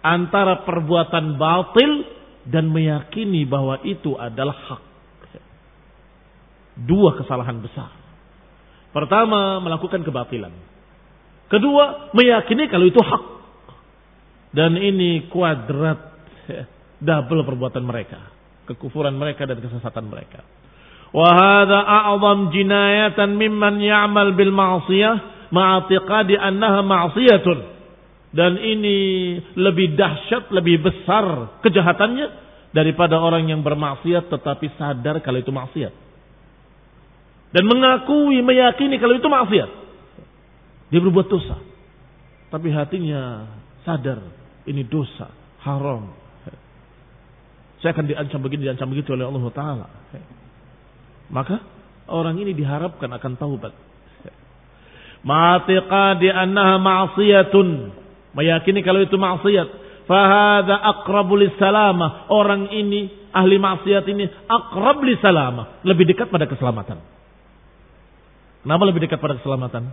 antara 0.05 0.63
perbuatan 0.63 1.35
batil 1.35 2.07
dan 2.47 2.71
meyakini 2.71 3.43
bahwa 3.49 3.83
itu 3.83 4.15
adalah 4.15 4.55
hak. 4.55 4.83
Dua 6.75 7.19
kesalahan 7.19 7.59
besar. 7.59 7.91
Pertama, 8.95 9.59
melakukan 9.59 10.07
kebatilan. 10.07 10.55
Kedua, 11.51 12.15
meyakini 12.15 12.71
kalau 12.71 12.87
itu 12.87 13.03
hak. 13.03 13.25
Dan 14.55 14.79
ini 14.79 15.27
kuadrat 15.27 15.99
double 17.03 17.43
perbuatan 17.43 17.83
mereka. 17.83 18.31
Kekufuran 18.71 19.19
mereka 19.19 19.51
dan 19.51 19.59
kesesatan 19.59 20.07
mereka. 20.07 20.47
Wahada 21.11 21.83
a'zam 21.83 22.55
jinayatan 22.55 23.35
mimman 23.35 23.83
ya'mal 23.83 24.35
bil 24.39 24.55
ma'siyah 24.55 25.51
ma'atiqadi 25.51 26.39
annaha 26.39 26.81
ma'siyatun. 26.87 27.59
Dan 28.35 28.59
ini 28.59 28.99
lebih 29.55 29.95
dahsyat, 29.95 30.51
lebih 30.51 30.83
besar 30.83 31.59
kejahatannya 31.63 32.27
daripada 32.75 33.23
orang 33.23 33.47
yang 33.47 33.63
bermaksiat 33.63 34.27
tetapi 34.27 34.75
sadar 34.75 35.23
kalau 35.23 35.39
itu 35.39 35.55
maksiat. 35.55 35.95
Dan 37.55 37.71
mengakui, 37.71 38.43
meyakini 38.43 38.99
kalau 38.99 39.15
itu 39.15 39.31
maksiat. 39.31 39.71
Dia 40.91 40.99
berbuat 40.99 41.31
dosa. 41.31 41.63
Tapi 42.51 42.75
hatinya 42.75 43.47
sadar 43.87 44.19
ini 44.65 44.83
dosa, 44.89 45.29
haram. 45.65 46.13
Saya 47.85 47.93
akan 47.93 48.07
diancam 48.09 48.41
begini, 48.41 48.65
diancam 48.65 48.89
begitu 48.89 49.13
oleh 49.13 49.29
Allah 49.29 49.45
Ta'ala. 49.53 49.87
Maka 51.29 51.61
orang 52.09 52.41
ini 52.41 52.57
diharapkan 52.57 53.13
akan 53.13 53.33
taubat. 53.37 53.77
Ma'atiqadi 55.25 56.29
annaha 56.33 56.81
ma'asiyatun. 56.81 57.69
Meyakini 58.37 58.81
kalau 58.81 59.05
itu 59.05 59.17
maksiat. 59.17 59.69
Fahada 60.05 60.81
akrabu 60.81 61.37
salamah. 61.57 62.29
Orang 62.29 62.69
ini, 62.73 63.09
ahli 63.33 63.57
maksiat 63.57 64.05
ini, 64.09 64.29
akrab 64.49 65.01
salamah. 65.21 65.81
Lebih 65.85 66.09
dekat 66.13 66.29
pada 66.29 66.45
keselamatan. 66.45 67.01
Kenapa 68.65 68.83
lebih 68.89 69.05
dekat 69.05 69.21
pada 69.21 69.37
keselamatan? 69.37 69.93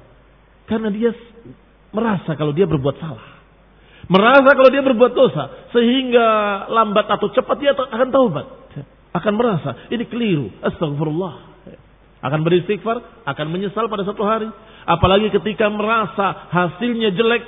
Karena 0.64 0.88
dia 0.96 1.12
merasa 1.92 2.40
kalau 2.40 2.56
dia 2.56 2.64
berbuat 2.64 2.96
salah. 3.04 3.41
Merasa 4.10 4.50
kalau 4.56 4.70
dia 4.74 4.82
berbuat 4.82 5.14
dosa. 5.14 5.70
Sehingga 5.76 6.28
lambat 6.72 7.06
atau 7.10 7.30
cepat 7.30 7.58
dia 7.62 7.76
akan 7.76 8.10
taubat 8.10 8.62
akan 9.12 9.34
merasa 9.36 9.70
ini 9.92 10.08
keliru. 10.08 10.48
Astagfirullah. 10.64 11.52
Akan 12.22 12.46
beristighfar, 12.46 13.26
akan 13.26 13.48
menyesal 13.50 13.90
pada 13.90 14.06
satu 14.06 14.22
hari. 14.22 14.48
Apalagi 14.86 15.34
ketika 15.34 15.68
merasa 15.74 16.54
hasilnya 16.54 17.18
jelek 17.18 17.44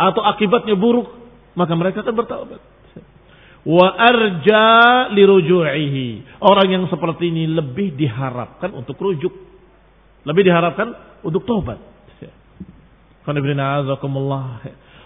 atau 0.00 0.24
akibatnya 0.24 0.74
buruk, 0.80 1.12
maka 1.52 1.76
mereka 1.76 2.00
akan 2.00 2.16
bertaubat. 2.16 2.60
Wa 3.62 3.88
arja 3.94 4.66
liruju'ihi. 5.12 6.40
Orang 6.40 6.68
yang 6.72 6.84
seperti 6.88 7.30
ini 7.30 7.46
lebih 7.52 7.94
diharapkan 7.94 8.72
untuk 8.74 8.96
rujuk. 8.98 9.30
Lebih 10.24 10.42
diharapkan 10.50 10.88
untuk 11.22 11.44
taubat. 11.44 11.78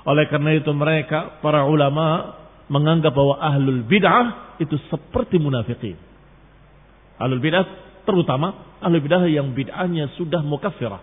Oleh 0.06 0.30
karena 0.30 0.54
itu 0.54 0.70
mereka, 0.70 1.42
para 1.42 1.66
ulama 1.66 2.38
menganggap 2.70 3.10
bahwa 3.10 3.42
ahlul 3.42 3.82
bid'ah 3.82 4.58
itu 4.62 4.78
seperti 4.86 5.42
munafikin. 5.42 5.98
Ahlul 7.18 7.42
bid'ah 7.42 7.66
terutama 8.06 8.78
ahlul 8.78 9.02
bid'ah 9.02 9.26
yang 9.26 9.50
bid'ahnya 9.50 10.14
sudah 10.14 10.46
mukaffirah. 10.46 11.02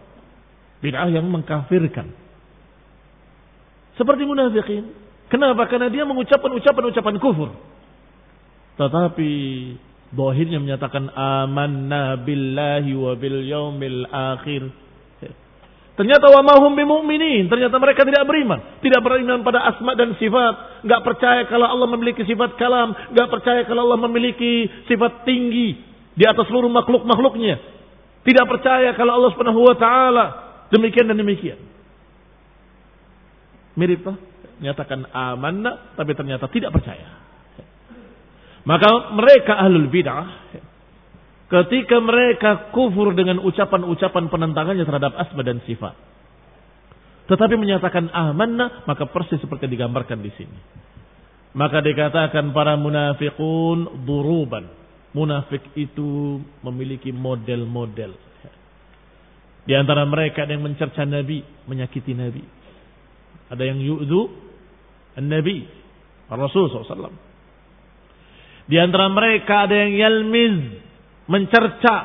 Bid'ah 0.79 1.11
yang 1.11 1.27
mengkafirkan. 1.27 2.15
Seperti 3.99 4.23
munafikin. 4.23 4.89
Kenapa? 5.27 5.67
Karena 5.67 5.91
dia 5.91 6.07
mengucapkan 6.07 6.51
ucapan-ucapan 6.55 7.15
kufur. 7.19 7.51
Tetapi 8.79 9.31
dohirnya 10.13 10.63
menyatakan 10.63 11.11
amanna 11.13 12.17
billahi 12.21 12.91
wa 12.95 13.13
bil 13.19 13.39
yaumil 13.45 14.05
akhir 14.09 14.82
Ternyata 15.93 16.25
wa 16.25 16.41
mahum. 16.41 16.73
Ternyata 17.49 17.75
mereka 17.77 18.01
tidak 18.01 18.25
beriman. 18.25 18.81
Tidak 18.81 19.01
beriman 19.01 19.45
pada 19.45 19.69
asma 19.69 19.93
dan 19.93 20.17
sifat. 20.17 20.85
Gak 20.89 21.01
percaya 21.05 21.45
kalau 21.45 21.69
Allah 21.69 21.85
memiliki 21.93 22.25
sifat 22.25 22.57
kalam. 22.57 22.97
Gak 23.13 23.29
percaya 23.29 23.61
kalau 23.69 23.85
Allah 23.89 24.01
memiliki 24.09 24.65
sifat 24.89 25.21
tinggi. 25.21 25.77
Di 26.17 26.25
atas 26.25 26.49
seluruh 26.49 26.69
makhluk-makhluknya. 26.69 27.61
Tidak 28.25 28.45
percaya 28.49 28.97
kalau 28.97 29.21
Allah 29.21 29.31
subhanahu 29.37 29.61
wa 29.61 29.75
ta'ala. 29.77 30.25
Demikian 30.73 31.13
dan 31.13 31.17
demikian. 31.21 31.61
Mirip 33.77 34.01
lah. 34.01 34.17
Nyatakan 34.65 35.13
amanah. 35.13 35.93
Tapi 35.93 36.11
ternyata 36.17 36.49
tidak 36.49 36.73
percaya. 36.73 37.21
Maka 38.65 39.13
mereka 39.13 39.61
ahlul 39.61 39.93
bid'ah 39.93 40.25
Ketika 41.53 42.01
mereka 42.01 42.73
kufur 42.73 43.13
dengan 43.13 43.37
ucapan-ucapan 43.37 44.25
penentangannya 44.25 44.89
terhadap 44.89 45.13
asma 45.21 45.45
dan 45.45 45.61
sifat. 45.69 45.93
Tetapi 47.29 47.53
menyatakan 47.61 48.09
amanah, 48.09 48.81
maka 48.89 49.05
persis 49.05 49.37
seperti 49.37 49.69
digambarkan 49.69 50.17
di 50.17 50.33
sini. 50.33 50.57
Maka 51.53 51.85
dikatakan 51.85 52.49
para 52.57 52.73
munafikun 52.73 54.01
duruban. 54.01 54.65
Munafik 55.13 55.61
itu 55.77 56.41
memiliki 56.65 57.13
model-model. 57.13 58.17
Di 59.63 59.77
antara 59.77 60.09
mereka 60.09 60.49
ada 60.49 60.57
yang 60.57 60.65
mencerca 60.65 61.05
Nabi, 61.05 61.45
menyakiti 61.69 62.17
Nabi. 62.17 62.41
Ada 63.53 63.61
yang 63.61 63.77
yu'du 63.77 64.21
Nabi, 65.21 65.69
Rasul 66.33 66.65
SAW. 66.65 67.13
Di 68.65 68.81
antara 68.81 69.05
mereka 69.13 69.69
ada 69.69 69.75
yang 69.85 69.93
yalmiz, 69.93 70.81
mencerca 71.27 71.95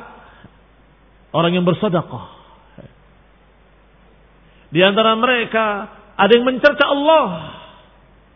orang 1.35 1.53
yang 1.59 1.67
bersedekah. 1.67 2.27
Di 4.69 4.81
antara 4.85 5.17
mereka 5.17 5.67
ada 6.15 6.33
yang 6.35 6.45
mencerca 6.45 6.85
Allah. 6.85 7.27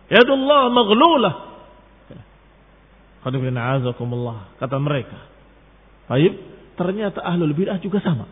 Yadullah 0.09 0.73
maghlulah. 0.73 1.35
Kata 4.59 4.77
mereka. 4.83 5.18
Baik, 6.11 6.35
ternyata 6.75 7.23
ahlul 7.23 7.55
bid'ah 7.55 7.79
juga 7.79 8.03
sama. 8.03 8.27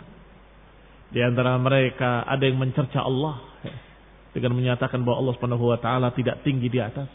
Di 1.10 1.22
antara 1.22 1.58
mereka 1.58 2.26
ada 2.26 2.42
yang 2.42 2.58
mencerca 2.58 3.02
Allah 3.02 3.42
dengan 4.30 4.54
menyatakan 4.54 5.02
bahwa 5.02 5.26
Allah 5.26 5.34
Subhanahu 5.38 5.64
wa 5.74 5.78
taala 5.78 6.14
tidak 6.14 6.42
tinggi 6.42 6.70
di 6.70 6.78
atas. 6.82 7.06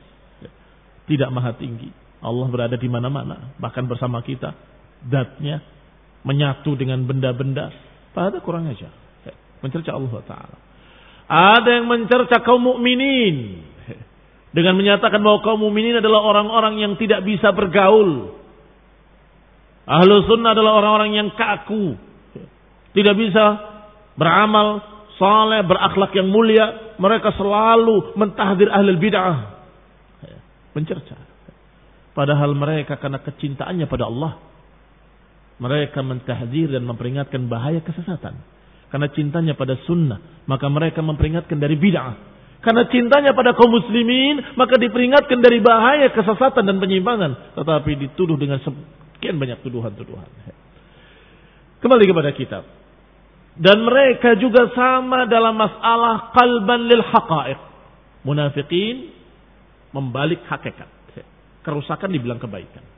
Tidak 1.05 1.29
maha 1.29 1.53
tinggi. 1.55 1.91
Allah 2.25 2.47
berada 2.49 2.75
di 2.79 2.89
mana-mana, 2.89 3.53
bahkan 3.61 3.85
bersama 3.85 4.25
kita 4.25 4.57
datnya 5.05 5.61
menyatu 6.25 6.73
dengan 6.73 7.05
benda-benda. 7.05 7.69
Pada 8.11 8.41
kurang 8.41 8.65
aja. 8.65 8.89
Mencerca 9.61 9.93
Allah 9.93 10.13
Ta'ala. 10.25 10.57
Ada 11.25 11.69
yang 11.81 11.85
mencerca 11.89 12.41
kaum 12.45 12.61
mukminin 12.61 13.65
dengan 14.53 14.77
menyatakan 14.77 15.21
bahwa 15.21 15.41
kaum 15.41 15.61
mukminin 15.61 16.01
adalah 16.01 16.21
orang-orang 16.21 16.81
yang 16.81 16.93
tidak 16.97 17.25
bisa 17.25 17.49
bergaul. 17.53 18.37
Ahlu 19.85 20.13
sunnah 20.25 20.53
adalah 20.57 20.81
orang-orang 20.81 21.11
yang 21.17 21.29
kaku. 21.33 21.97
Tidak 22.93 23.15
bisa 23.17 23.45
beramal 24.15 24.81
saleh, 25.17 25.61
berakhlak 25.65 26.13
yang 26.15 26.29
mulia. 26.29 26.95
Mereka 26.97 27.35
selalu 27.35 28.15
mentahdir 28.15 28.71
ahli 28.71 28.95
bid'ah. 28.97 29.37
Mencerca. 30.73 31.17
Padahal 32.15 32.55
mereka 32.55 32.95
karena 32.95 33.19
kecintaannya 33.19 33.85
pada 33.91 34.07
Allah 34.07 34.54
mereka 35.55 36.03
mentahdir 36.03 36.71
dan 36.71 36.83
memperingatkan 36.83 37.47
bahaya 37.47 37.79
kesesatan. 37.79 38.35
Karena 38.91 39.07
cintanya 39.11 39.53
pada 39.55 39.75
sunnah, 39.87 40.45
maka 40.47 40.67
mereka 40.71 41.03
memperingatkan 41.03 41.59
dari 41.59 41.75
bid'ah. 41.75 42.15
Karena 42.63 42.87
cintanya 42.89 43.31
pada 43.37 43.53
kaum 43.53 43.69
muslimin, 43.69 44.57
maka 44.57 44.79
diperingatkan 44.81 45.37
dari 45.37 45.61
bahaya 45.61 46.09
kesesatan 46.09 46.65
dan 46.65 46.81
penyimpangan. 46.81 47.59
Tetapi 47.59 47.91
dituduh 48.07 48.39
dengan 48.39 48.57
sekian 48.63 49.37
banyak 49.37 49.61
tuduhan-tuduhan. 49.61 50.27
Kembali 51.83 52.03
kepada 52.09 52.31
kitab. 52.33 52.63
Dan 53.55 53.85
mereka 53.87 54.35
juga 54.35 54.67
sama 54.75 55.29
dalam 55.29 55.55
masalah 55.55 56.35
qalban 56.35 56.81
lil 56.89 57.03
haqa'iq. 57.05 57.59
Munafikin 58.25 59.13
membalik 59.93 60.43
hakikat. 60.49 60.89
Kerusakan 61.61 62.09
dibilang 62.13 62.41
kebaikan. 62.41 62.94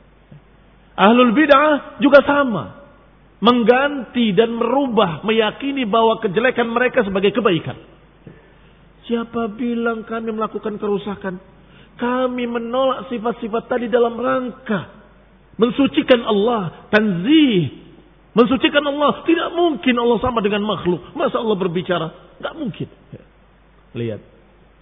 Ahlul 0.97 1.31
bid'ah 1.37 2.01
juga 2.01 2.25
sama. 2.25 2.75
mengganti 3.37 4.33
dan 4.33 4.49
merubah, 4.57 5.21
meyakini 5.21 5.85
bahwa 5.85 6.17
kejelekan 6.25 6.73
mereka 6.73 7.05
sebagai 7.05 7.29
kebaikan. 7.37 7.77
Siapa 9.05 9.53
bilang 9.53 10.09
kami 10.09 10.33
melakukan 10.33 10.81
kerusakan? 10.81 11.37
Kami 12.01 12.43
menolak 12.49 13.13
sifat-sifat 13.13 13.69
tadi 13.69 13.93
dalam 13.93 14.17
rangka 14.17 14.97
mensucikan 15.57 16.21
Allah, 16.23 16.87
tanzih, 16.93 17.73
mensucikan 18.37 18.85
Allah. 18.85 19.25
Tidak 19.25 19.49
mungkin 19.57 19.95
Allah 19.97 20.17
sama 20.21 20.39
dengan 20.45 20.63
makhluk. 20.63 21.13
Masa 21.17 21.41
Allah 21.41 21.57
berbicara? 21.57 22.07
Tidak 22.37 22.53
mungkin. 22.55 22.87
Lihat. 23.97 24.21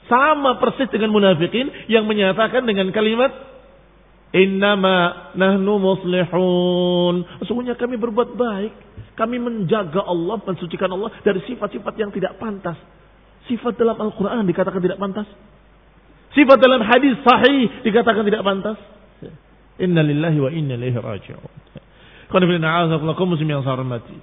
Sama 0.06 0.62
persis 0.62 0.92
dengan 0.94 1.10
munafikin 1.10 1.90
yang 1.90 2.06
menyatakan 2.06 2.62
dengan 2.62 2.94
kalimat 2.94 3.34
Innama 4.36 5.32
nahnu 5.40 5.80
muslihun. 5.80 7.24
Sesungguhnya 7.40 7.80
kami 7.80 7.96
berbuat 7.96 8.36
baik. 8.36 8.74
Kami 9.16 9.40
menjaga 9.40 10.04
Allah, 10.04 10.44
mensucikan 10.44 10.92
Allah 10.92 11.08
dari 11.24 11.40
sifat-sifat 11.48 11.96
yang 11.96 12.12
tidak 12.12 12.36
pantas. 12.36 12.76
Sifat 13.48 13.80
dalam 13.80 13.96
Al-Quran 13.96 14.44
dikatakan 14.44 14.84
tidak 14.84 15.00
pantas. 15.00 15.24
Sifat 16.36 16.60
dalam 16.60 16.84
hadis 16.84 17.16
sahih 17.24 17.80
dikatakan 17.88 18.28
tidak 18.28 18.44
pantas. 18.44 18.76
Inna 19.80 20.04
lillahi 20.04 20.40
wa 20.44 20.52
inna 20.52 20.76
ilaihi 20.76 21.00
raji'un. 21.00 21.52
yang 23.48 23.88
mati. 23.88 24.18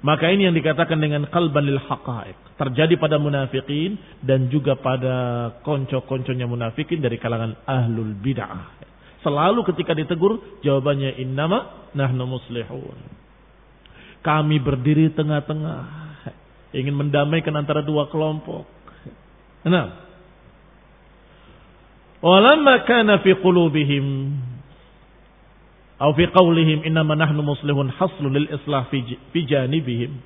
Maka 0.00 0.32
ini 0.32 0.48
yang 0.48 0.56
dikatakan 0.56 0.96
dengan 0.96 1.28
qalban 1.28 1.68
lil 1.68 1.76
haqa'iq. 1.76 2.56
Terjadi 2.56 2.96
pada 2.96 3.20
munafikin 3.20 4.00
dan 4.24 4.48
juga 4.48 4.80
pada 4.80 5.48
konco-konconya 5.60 6.48
munafikin 6.48 7.04
dari 7.04 7.20
kalangan 7.20 7.60
ahlul 7.68 8.16
bid'ah. 8.16 8.79
Selalu 9.20 9.60
ketika 9.68 9.92
ditegur, 9.92 10.40
jawabannya 10.64 11.20
innama 11.20 11.90
nahnu 11.92 12.24
muslihun. 12.24 12.96
Kami 14.24 14.56
berdiri 14.60 15.12
tengah-tengah. 15.12 15.80
Ingin 16.72 16.96
mendamaikan 16.96 17.52
antara 17.56 17.84
dua 17.84 18.08
kelompok. 18.08 18.64
Nah. 19.66 20.08
Walamma 22.20 22.84
kana 22.84 23.24
fi 23.24 23.32
qulubihim 23.32 24.36
atau 26.00 26.16
fi 26.16 26.24
qawlihim 26.32 26.80
innama 26.88 27.12
nahnu 27.12 27.44
muslihun 27.44 27.92
haslun 27.92 28.32
lil 28.32 28.48
islah 28.48 28.88
fi 28.88 29.40
janibihim. 29.44 30.16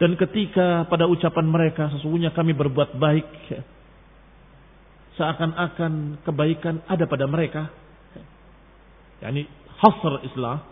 Dan 0.00 0.16
ketika 0.16 0.88
pada 0.88 1.04
ucapan 1.04 1.44
mereka 1.44 1.92
sesungguhnya 1.92 2.32
kami 2.32 2.56
berbuat 2.56 2.96
baik 2.96 3.28
seakan-akan 5.20 6.24
kebaikan 6.24 6.80
ada 6.88 7.04
pada 7.04 7.28
mereka 7.28 7.68
yakni 9.22 9.46
hasr 9.78 10.26
islah. 10.26 10.66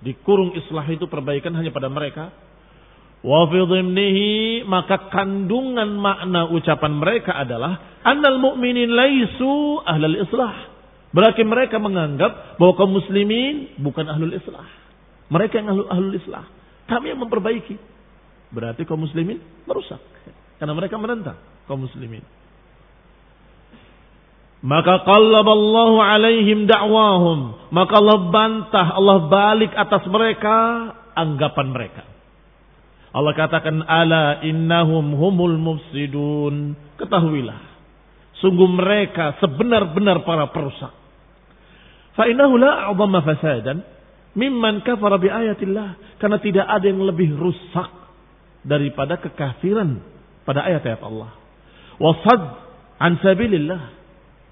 Dikurung 0.00 0.56
islah 0.56 0.86
itu 0.88 1.04
perbaikan 1.10 1.52
hanya 1.58 1.68
pada 1.74 1.92
mereka. 1.92 2.32
Wa 3.20 3.44
fi 3.52 3.60
maka 4.64 5.12
kandungan 5.12 5.92
makna 6.00 6.48
ucapan 6.48 6.96
mereka 6.96 7.36
adalah 7.36 8.00
annal 8.00 8.40
mu'minin 8.40 8.88
laisu 8.88 9.84
ahlul 9.84 10.16
islah. 10.24 10.72
Berarti 11.12 11.44
mereka 11.44 11.76
menganggap 11.76 12.56
bahwa 12.56 12.72
kaum 12.80 12.96
muslimin 12.96 13.76
bukan 13.76 14.08
ahlul 14.08 14.32
islah. 14.32 14.64
Mereka 15.28 15.60
yang 15.60 15.68
ahlul, 15.68 15.88
ahlul 15.90 16.16
islah. 16.16 16.48
Kami 16.88 17.12
yang 17.12 17.20
memperbaiki. 17.20 17.76
Berarti 18.56 18.88
kaum 18.88 19.04
muslimin 19.04 19.36
merusak. 19.68 20.00
Karena 20.56 20.72
mereka 20.72 20.96
menentang 20.96 21.36
kaum 21.68 21.84
muslimin 21.84 22.24
maka 24.60 25.08
qallaballahu 25.08 25.96
alaihim 26.04 26.68
da'wahum. 26.68 27.72
Maka 27.72 27.92
Allah 27.96 28.18
bantah, 28.28 28.86
Allah 28.92 29.18
balik 29.32 29.72
atas 29.72 30.04
mereka 30.04 30.56
anggapan 31.16 31.72
mereka. 31.72 32.04
Allah 33.10 33.32
katakan 33.34 33.80
ala 33.88 34.44
innahum 34.44 35.16
humul 35.16 35.56
mufsidun. 35.56 36.76
Ketahuilah. 37.00 37.58
Sungguh 38.38 38.68
mereka 38.68 39.40
sebenar-benar 39.40 40.22
para 40.28 40.48
perusak. 40.52 40.92
Fa 42.14 42.28
innahu 42.28 42.60
la 42.60 42.92
a'zama 42.92 43.24
fasadan 43.24 43.80
mimman 44.36 44.84
kafara 44.84 45.16
bi 45.16 45.32
ayatillah. 45.32 46.20
Karena 46.20 46.36
tidak 46.36 46.68
ada 46.68 46.84
yang 46.84 47.00
lebih 47.00 47.32
rusak 47.32 47.90
daripada 48.60 49.16
kekafiran 49.16 50.04
pada 50.44 50.68
ayat-ayat 50.68 51.00
Allah. 51.00 51.32
Wasad 51.96 52.40
an 53.00 53.16
sabilillah 53.24 53.99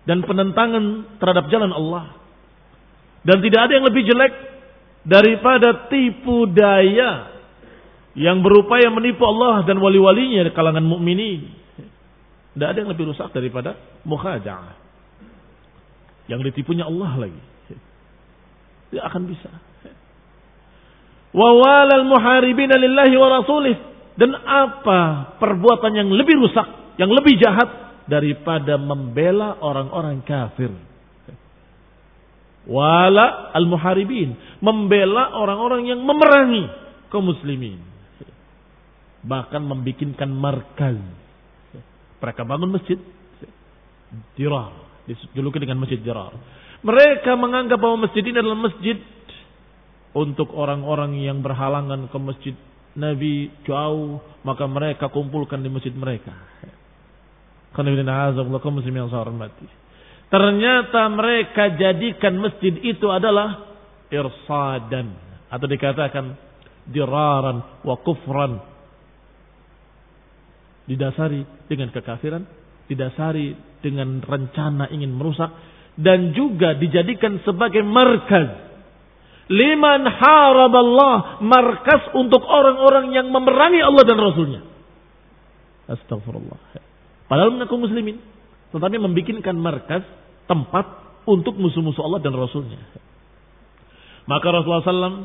dan 0.09 0.25
penentangan 0.25 1.05
terhadap 1.21 1.53
jalan 1.53 1.69
Allah. 1.69 2.17
Dan 3.29 3.45
tidak 3.45 3.69
ada 3.69 3.73
yang 3.77 3.85
lebih 3.85 4.09
jelek 4.09 4.33
daripada 5.05 5.93
tipu 5.93 6.49
daya 6.49 7.37
yang 8.17 8.41
berupaya 8.41 8.89
menipu 8.89 9.21
Allah 9.29 9.69
dan 9.69 9.77
wali-walinya 9.77 10.49
di 10.49 10.53
kalangan 10.57 10.81
mukminin. 10.81 11.53
Tidak 12.57 12.69
ada 12.73 12.79
yang 12.81 12.89
lebih 12.89 13.13
rusak 13.13 13.29
daripada 13.37 13.77
mukhada'ah. 14.09 14.81
Yang 16.33 16.41
ditipunya 16.51 16.89
Allah 16.89 17.29
lagi. 17.29 17.43
Tidak 18.89 19.05
akan 19.05 19.23
bisa. 19.29 19.53
Wa 21.37 21.51
walal 21.53 22.09
muharibina 22.09 22.81
lillahi 22.81 23.15
wa 23.21 23.29
rasulih. 23.29 23.77
Dan 24.17 24.35
apa 24.35 25.37
perbuatan 25.39 25.93
yang 25.95 26.09
lebih 26.11 26.41
rusak, 26.43 26.97
yang 26.97 27.13
lebih 27.13 27.39
jahat 27.39 27.88
daripada 28.09 28.81
membela 28.81 29.61
orang-orang 29.61 30.25
kafir. 30.25 30.73
Wala 32.69 33.53
al-muharibin. 33.53 34.61
Membela 34.61 35.37
orang-orang 35.37 35.89
yang 35.89 36.01
memerangi 36.05 36.69
kaum 37.13 37.29
muslimin. 37.29 37.81
Bahkan 39.25 39.63
membikinkan 39.65 40.29
markaz. 40.29 40.97
Mereka 42.21 42.43
bangun 42.45 42.73
masjid. 42.73 42.99
Dirar. 44.37 44.73
Dijuluki 45.09 45.61
dengan 45.61 45.81
masjid 45.81 46.01
dirar. 46.01 46.33
Mereka 46.85 47.37
menganggap 47.37 47.81
bahwa 47.81 48.09
masjid 48.09 48.25
ini 48.25 48.41
adalah 48.41 48.61
masjid 48.61 48.97
untuk 50.13 50.53
orang-orang 50.53 51.17
yang 51.21 51.41
berhalangan 51.41 52.09
ke 52.13 52.19
masjid 52.21 52.55
Nabi 52.93 53.49
jauh. 53.65 54.21
Maka 54.45 54.65
mereka 54.69 55.09
kumpulkan 55.09 55.65
di 55.65 55.73
masjid 55.73 55.93
mereka. 55.97 56.37
Ternyata 60.29 61.01
mereka 61.09 61.63
jadikan 61.77 62.35
masjid 62.37 62.75
itu 62.85 63.07
adalah 63.09 63.65
irsadan 64.13 65.17
atau 65.49 65.67
dikatakan 65.69 66.25
diraran 66.89 67.65
wa 67.85 67.97
kufran. 68.01 68.61
Didasari 70.89 71.45
dengan 71.69 71.93
kekafiran 71.93 72.45
didasari 72.89 73.53
dengan 73.85 74.25
rencana 74.25 74.89
ingin 74.91 75.13
merusak 75.13 75.53
dan 76.01 76.33
juga 76.33 76.75
dijadikan 76.75 77.39
sebagai 77.45 77.85
markaz. 77.85 78.67
Liman 79.49 80.05
haraballah 80.05 81.41
markas 81.41 82.13
untuk 82.13 82.45
orang-orang 82.45 83.17
yang 83.17 83.33
memerangi 83.33 83.81
Allah 83.81 84.05
dan 84.05 84.19
Rasulnya. 84.21 84.61
Astagfirullah 85.89 86.88
Padahal 87.29 87.53
mengaku 87.55 87.77
muslimin. 87.77 88.19
Tetapi 88.73 88.97
membikinkan 89.01 89.57
markas, 89.57 90.05
tempat 90.49 90.85
untuk 91.29 91.57
musuh-musuh 91.61 92.01
Allah 92.05 92.21
dan 92.25 92.33
Rasulnya. 92.33 92.81
Maka 94.29 94.47
Rasulullah 94.49 94.85
SAW 94.85 95.25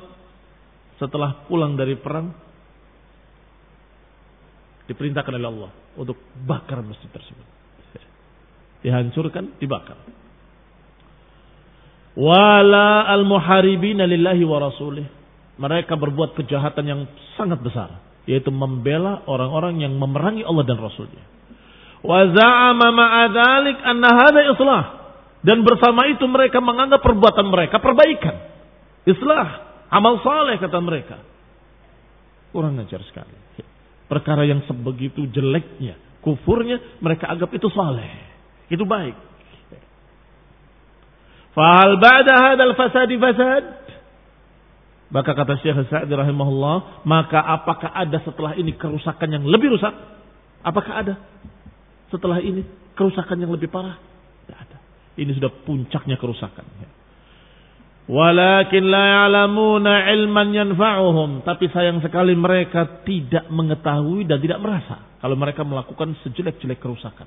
setelah 1.00 1.44
pulang 1.52 1.76
dari 1.76 2.00
perang 2.00 2.32
diperintahkan 4.88 5.34
oleh 5.36 5.48
Allah 5.48 5.72
untuk 5.96 6.20
bakar 6.44 6.84
masjid 6.84 7.08
tersebut. 7.12 7.48
Dihancurkan, 8.84 9.56
dibakar. 9.60 9.96
Wala 12.20 13.08
al-muharibina 13.10 14.04
lillahi 14.04 14.44
wa 14.44 14.60
rasulih. 14.60 15.08
Mereka 15.56 15.96
berbuat 15.96 16.36
kejahatan 16.36 16.86
yang 16.86 17.02
sangat 17.40 17.64
besar. 17.64 18.04
Yaitu 18.28 18.52
membela 18.52 19.24
orang-orang 19.28 19.84
yang 19.84 19.96
memerangi 20.00 20.48
Allah 20.48 20.64
dan 20.64 20.80
Rasulnya. 20.80 21.24
Wa 22.04 22.20
za'ama 22.36 22.88
ma'adhalik 22.92 23.80
anna 23.80 24.10
hadha 24.12 24.42
islah. 24.52 24.84
Dan 25.44 25.64
bersama 25.64 26.08
itu 26.12 26.24
mereka 26.28 26.60
menganggap 26.60 27.00
perbuatan 27.00 27.48
mereka 27.48 27.80
perbaikan. 27.80 28.36
Islah. 29.08 29.72
Amal 29.88 30.20
saleh 30.20 30.60
kata 30.60 30.80
mereka. 30.84 31.20
Kurang 32.52 32.76
ajar 32.80 33.00
sekali. 33.08 33.36
Perkara 34.12 34.44
yang 34.44 34.64
sebegitu 34.68 35.26
jeleknya. 35.32 35.96
Kufurnya 36.24 36.80
mereka 37.00 37.32
anggap 37.32 37.52
itu 37.56 37.68
saleh. 37.72 38.08
Itu 38.68 38.84
baik. 38.84 39.16
Fahal 41.54 42.02
ba'da 42.02 42.34
hadal 42.52 42.74
fasadi 42.74 43.16
fasad. 43.20 43.66
Maka 45.14 45.38
kata 45.38 45.62
Syekh 45.62 45.78
Sa'di 45.94 46.10
rahimahullah, 46.10 47.06
maka 47.06 47.38
apakah 47.38 47.94
ada 47.94 48.18
setelah 48.26 48.58
ini 48.58 48.74
kerusakan 48.74 49.30
yang 49.30 49.46
lebih 49.46 49.78
rusak? 49.78 49.94
Apakah 50.66 51.06
ada? 51.06 51.14
Setelah 52.14 52.38
ini 52.38 52.62
kerusakan 52.94 53.42
yang 53.42 53.50
lebih 53.50 53.74
parah? 53.74 53.98
Tidak 54.46 54.58
ada. 54.58 54.78
Ini 55.18 55.34
sudah 55.34 55.50
puncaknya 55.66 56.22
kerusakan. 56.22 56.66
Walakin 58.04 58.84
la 58.92 59.04
ya'lamuna 59.26 60.12
ilman 60.14 60.54
yanfa'uhum. 60.54 61.42
Tapi 61.48 61.72
sayang 61.72 62.04
sekali 62.04 62.36
mereka 62.36 63.02
tidak 63.08 63.50
mengetahui 63.50 64.28
dan 64.28 64.38
tidak 64.44 64.60
merasa. 64.62 65.18
Kalau 65.24 65.40
mereka 65.40 65.64
melakukan 65.64 66.14
sejelek-jelek 66.22 66.84
kerusakan. 66.84 67.26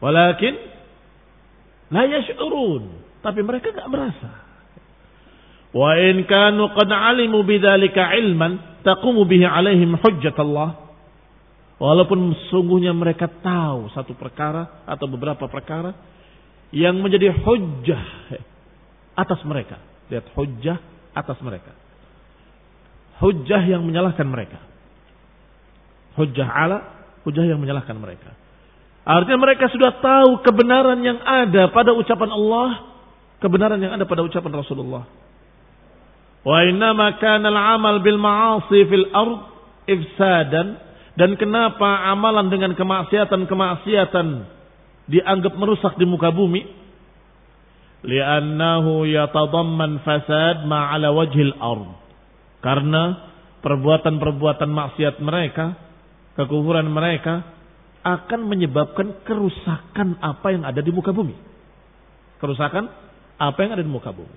Walakin 0.00 0.54
la 1.92 2.02
yash'urun. 2.08 2.84
Tapi 3.20 3.40
mereka 3.44 3.70
tidak 3.70 3.88
merasa. 3.92 4.30
Wa 5.74 5.98
in 6.00 6.24
kanu 6.24 6.70
qad 6.72 6.88
alimu 6.88 7.44
bidzalika 7.44 8.14
ilman 8.16 8.82
taqumu 8.86 9.26
bihi 9.28 9.44
alaihim 9.44 10.00
hujjat 10.00 10.38
Allah. 10.40 10.83
Walaupun 11.74 12.30
sungguhnya 12.54 12.94
mereka 12.94 13.26
tahu 13.26 13.90
satu 13.90 14.14
perkara 14.14 14.86
atau 14.86 15.10
beberapa 15.10 15.50
perkara 15.50 15.90
yang 16.70 16.98
menjadi 17.02 17.34
hujjah 17.34 18.04
atas 19.18 19.42
mereka. 19.42 19.82
Lihat 20.10 20.30
hujjah 20.38 20.78
atas 21.14 21.38
mereka. 21.42 21.74
Hujjah 23.22 23.62
yang 23.66 23.82
menyalahkan 23.86 24.26
mereka. 24.26 24.58
Hujjah 26.14 26.46
ala, 26.46 26.78
hujjah 27.26 27.46
yang 27.46 27.58
menyalahkan 27.58 27.94
mereka. 27.98 28.34
Artinya 29.04 29.38
mereka 29.42 29.68
sudah 29.68 29.98
tahu 29.98 30.40
kebenaran 30.46 30.98
yang 31.02 31.18
ada 31.20 31.68
pada 31.74 31.92
ucapan 31.92 32.30
Allah, 32.30 32.70
kebenaran 33.42 33.82
yang 33.82 33.92
ada 33.98 34.06
pada 34.06 34.22
ucapan 34.22 34.62
Rasulullah. 34.62 35.04
Wa 36.44 36.58
innama 36.64 37.18
kana 37.18 37.50
al-amal 37.50 38.00
bil 38.00 38.20
ma'asi 38.20 38.80
fil 38.88 39.06
ard 39.10 39.40
ifsadan 39.88 40.80
dan 41.14 41.38
kenapa 41.38 42.10
amalan 42.10 42.50
dengan 42.50 42.74
kemaksiatan-kemaksiatan 42.74 44.28
dianggap 45.10 45.54
merusak 45.54 45.94
di 45.94 46.06
muka 46.06 46.34
bumi? 46.34 46.84
li'annahu 48.04 49.08
yatadamman 49.08 50.04
fasad 50.04 50.68
ma'ala 50.68 51.10
wajhil 51.10 51.56
ard. 51.56 51.88
Karena 52.60 53.32
perbuatan-perbuatan 53.64 54.68
maksiat 54.68 55.20
mereka, 55.24 55.76
kekufuran 56.36 56.88
mereka 56.88 57.44
akan 58.04 58.40
menyebabkan 58.44 59.24
kerusakan 59.24 60.20
apa 60.20 60.46
yang 60.52 60.62
ada 60.68 60.80
di 60.84 60.92
muka 60.92 61.12
bumi. 61.12 61.36
Kerusakan 62.40 62.84
apa 63.40 63.58
yang 63.64 63.72
ada 63.76 63.84
di 63.84 63.88
muka 63.88 64.12
bumi. 64.12 64.36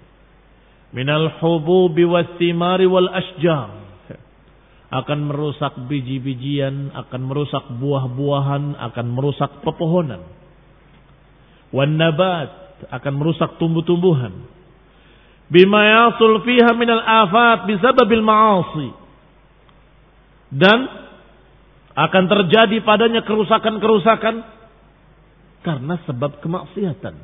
Minal 0.96 1.36
hububi 1.44 2.08
wastimari 2.08 2.88
wal 2.88 3.12
asjar. 3.12 3.87
Akan 4.88 5.28
merusak 5.28 5.76
biji-bijian, 5.92 6.96
akan 6.96 7.22
merusak 7.28 7.68
buah-buahan, 7.76 8.80
akan 8.80 9.06
merusak 9.12 9.60
pepohonan. 9.60 10.24
Wan 11.76 12.00
nabat 12.00 12.68
akan 12.88 13.14
merusak 13.20 13.60
tumbuh-tumbuhan. 13.60 14.32
Bima 15.48 15.82
yasul 15.84 16.44
fiha 16.44 16.72
minal 16.76 17.04
afat 17.04 17.68
bisababil 17.68 18.24
ma'asi. 18.24 18.90
Dan 20.56 20.80
akan 21.98 22.24
terjadi 22.30 22.78
padanya 22.86 23.26
kerusakan-kerusakan 23.26 24.36
karena 25.66 25.96
sebab 26.08 26.40
kemaksiatan. 26.40 27.16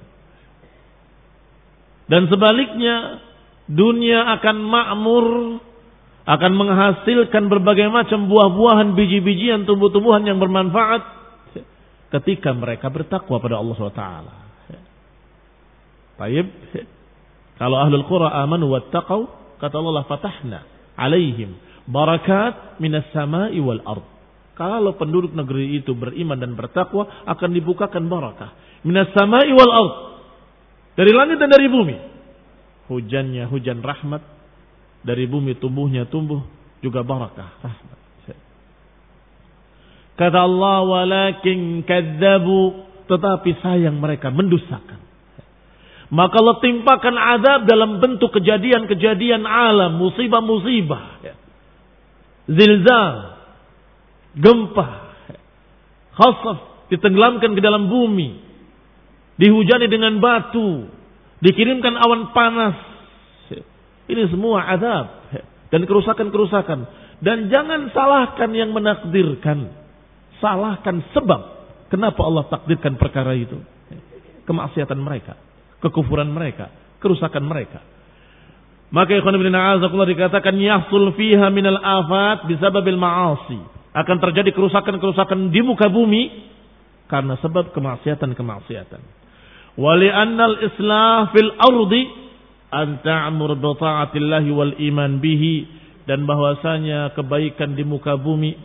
Dan 2.04 2.28
sebaliknya, 2.28 3.24
dunia 3.72 4.28
akan 4.40 4.58
makmur, 4.60 5.26
akan 6.24 6.52
menghasilkan 6.56 7.52
berbagai 7.52 7.92
macam 7.92 8.32
buah-buahan, 8.32 8.96
biji-bijian, 8.96 9.68
tumbuh-tumbuhan 9.68 10.24
yang 10.24 10.40
bermanfaat 10.40 11.04
ketika 12.20 12.56
mereka 12.56 12.88
bertakwa 12.88 13.42
pada 13.44 13.60
Allah 13.60 13.76
SWT. 13.76 14.04
Taib. 16.14 16.48
Kalau 17.58 17.78
ahlul 17.78 18.06
qura 18.06 18.32
amanu 18.40 18.72
wattaqau, 18.72 19.28
kata 19.58 19.76
Allah 19.78 20.06
fatahna 20.06 20.60
alaihim 20.94 21.58
barakat 21.90 22.80
minas 22.80 23.08
sama'i 23.12 23.60
wal 23.60 23.82
ard. 23.84 24.06
Kalau 24.54 24.94
penduduk 25.02 25.34
negeri 25.34 25.82
itu 25.82 25.98
beriman 25.98 26.38
dan 26.38 26.54
bertakwa, 26.54 27.10
akan 27.26 27.50
dibukakan 27.58 28.06
barakah. 28.06 28.54
Minas 28.86 29.10
sama'i 29.18 29.50
wal 29.50 29.74
ard. 29.74 29.96
Dari 30.94 31.10
langit 31.10 31.42
dan 31.42 31.50
dari 31.50 31.66
bumi. 31.66 31.98
Hujannya 32.94 33.50
hujan 33.50 33.82
rahmat. 33.82 34.22
Dari 35.04 35.28
bumi 35.28 35.60
tumbuhnya 35.60 36.08
tumbuh 36.08 36.44
juga 36.80 37.04
barakah. 37.04 37.60
Rahmat. 37.60 38.00
Kata 40.14 40.40
Allah, 40.46 40.78
walakin 40.86 41.84
kadzabu. 41.84 42.88
Tetapi 43.04 43.50
sayang 43.60 44.00
mereka 44.00 44.32
mendustakan. 44.32 45.04
Maka 46.14 46.36
Allah 46.40 46.58
timpakan 46.62 47.16
azab 47.18 47.60
dalam 47.66 47.98
bentuk 47.98 48.32
kejadian-kejadian 48.38 49.44
alam, 49.44 49.98
musibah-musibah. 49.98 51.26
Zilzal, 52.46 53.16
gempa, 54.38 54.88
khasaf, 56.14 56.88
ditenggelamkan 56.94 57.58
ke 57.58 57.62
dalam 57.66 57.90
bumi, 57.90 58.38
dihujani 59.42 59.90
dengan 59.90 60.22
batu, 60.22 60.86
dikirimkan 61.42 61.98
awan 61.98 62.30
panas. 62.30 62.93
Ini 64.08 64.28
semua 64.32 64.68
azab 64.68 65.06
dan 65.72 65.82
kerusakan-kerusakan. 65.88 66.80
Dan 67.24 67.48
jangan 67.48 67.88
salahkan 67.96 68.52
yang 68.52 68.76
menakdirkan. 68.76 69.72
Salahkan 70.44 71.08
sebab 71.16 71.42
kenapa 71.88 72.20
Allah 72.24 72.44
takdirkan 72.52 73.00
perkara 73.00 73.32
itu. 73.32 73.64
Kemaksiatan 74.44 75.00
mereka 75.00 75.40
kekufuran 75.84 76.32
mereka, 76.32 76.72
kerusakan 77.04 77.44
mereka. 77.44 77.84
Maka 78.94 79.20
ikhwan 79.20 79.36
ibn 79.36 79.52
a'azakullah 79.52 80.08
dikatakan 80.08 80.56
yahsul 80.56 81.12
fiha 81.20 81.52
minal 81.52 81.76
afat 81.76 82.48
bisababil 82.48 82.96
ma'asi. 82.96 83.60
Akan 83.94 84.18
terjadi 84.24 84.56
kerusakan-kerusakan 84.56 85.52
di 85.52 85.62
muka 85.62 85.92
bumi 85.92 86.50
karena 87.12 87.38
sebab 87.44 87.76
kemaksiatan-kemaksiatan. 87.76 89.02
Wali 89.78 90.10
annal 90.10 90.62
islah 90.62 91.34
fil 91.34 91.52
ardi 91.58 92.02
an 92.74 93.06
ta'mur 93.06 93.54
bi 93.62 93.70
ta'atillahi 93.78 94.50
wal 94.50 94.74
iman 94.74 95.22
bihi 95.22 95.56
dan 96.10 96.26
bahwasanya 96.26 97.14
kebaikan 97.14 97.78
di 97.78 97.86
muka 97.86 98.18
bumi, 98.18 98.58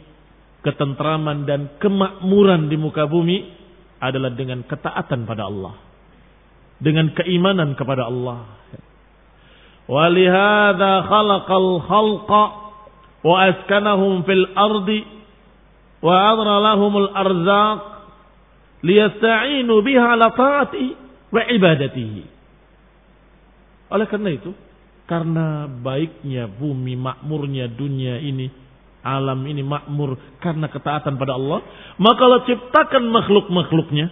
ketentraman 0.64 1.44
dan 1.44 1.76
kemakmuran 1.78 2.72
di 2.72 2.76
muka 2.80 3.04
bumi 3.04 3.44
adalah 4.00 4.32
dengan 4.32 4.64
ketaatan 4.64 5.28
pada 5.28 5.46
Allah 5.46 5.88
dengan 6.78 7.10
keimanan 7.14 7.74
kepada 7.74 8.06
Allah. 8.06 8.46
Walihada 9.90 11.06
khalaqal 11.06 11.70
khalqa 11.84 12.44
wa 13.26 13.34
askanahum 13.50 14.22
fil 14.22 14.46
ardi 14.54 15.02
wa 15.98 16.14
adra 16.14 16.54
lahumul 16.62 17.10
arzaq 17.10 17.80
liyasta'inu 18.86 19.74
biha 19.82 20.14
ala 20.14 20.30
ta'ati 20.30 20.86
wa 21.34 21.42
ibadatihi. 21.42 22.37
Oleh 23.88 24.06
karena 24.08 24.30
itu, 24.32 24.52
karena 25.08 25.68
baiknya 25.68 26.48
bumi, 26.48 26.94
makmurnya 26.96 27.72
dunia 27.72 28.20
ini, 28.20 28.52
alam 29.00 29.40
ini 29.48 29.64
makmur 29.64 30.20
karena 30.44 30.68
ketaatan 30.68 31.16
pada 31.16 31.36
Allah, 31.36 31.64
maka 31.96 32.20
Allah 32.24 32.42
ciptakan 32.44 33.08
makhluk-makhluknya. 33.08 34.06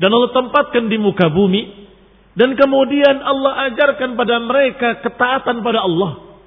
Dan 0.00 0.10
Allah 0.16 0.32
tempatkan 0.32 0.88
di 0.88 0.96
muka 0.96 1.28
bumi. 1.28 1.90
Dan 2.30 2.54
kemudian 2.54 3.20
Allah 3.20 3.68
ajarkan 3.68 4.16
pada 4.16 4.38
mereka 4.40 5.02
ketaatan 5.02 5.60
pada 5.60 5.84
Allah. 5.84 6.40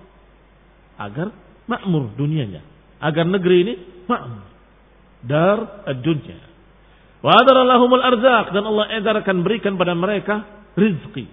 Agar 0.98 1.28
makmur 1.70 2.16
dunianya. 2.18 2.64
Agar 2.98 3.28
negeri 3.28 3.58
ini 3.68 3.74
makmur. 4.08 4.48
Dar 5.22 5.86
dunia 6.02 6.54
wa 7.24 7.32
adarallahumul 7.40 8.04
arzak 8.04 8.52
dan 8.52 8.68
Allah 8.68 9.00
ajarkan 9.00 9.48
berikan 9.48 9.80
pada 9.80 9.96
mereka 9.96 10.44
rizki 10.76 11.32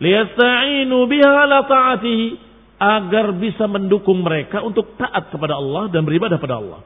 liyasta'inu 0.00 0.98
biha 1.06 1.32
ala 1.46 1.68
ta'atihi 1.68 2.26
agar 2.80 3.36
bisa 3.36 3.68
mendukung 3.68 4.24
mereka 4.24 4.64
untuk 4.64 4.96
taat 4.96 5.28
kepada 5.28 5.60
Allah 5.60 5.92
dan 5.92 6.08
beribadah 6.08 6.40
pada 6.40 6.58
Allah. 6.58 6.80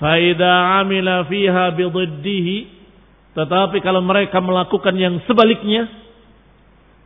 Faida 0.00 0.80
amila 0.80 1.28
fiha 1.28 1.72
bididdihi 1.76 2.76
tetapi 3.36 3.84
kalau 3.84 4.00
mereka 4.00 4.40
melakukan 4.40 4.96
yang 4.96 5.20
sebaliknya, 5.28 5.84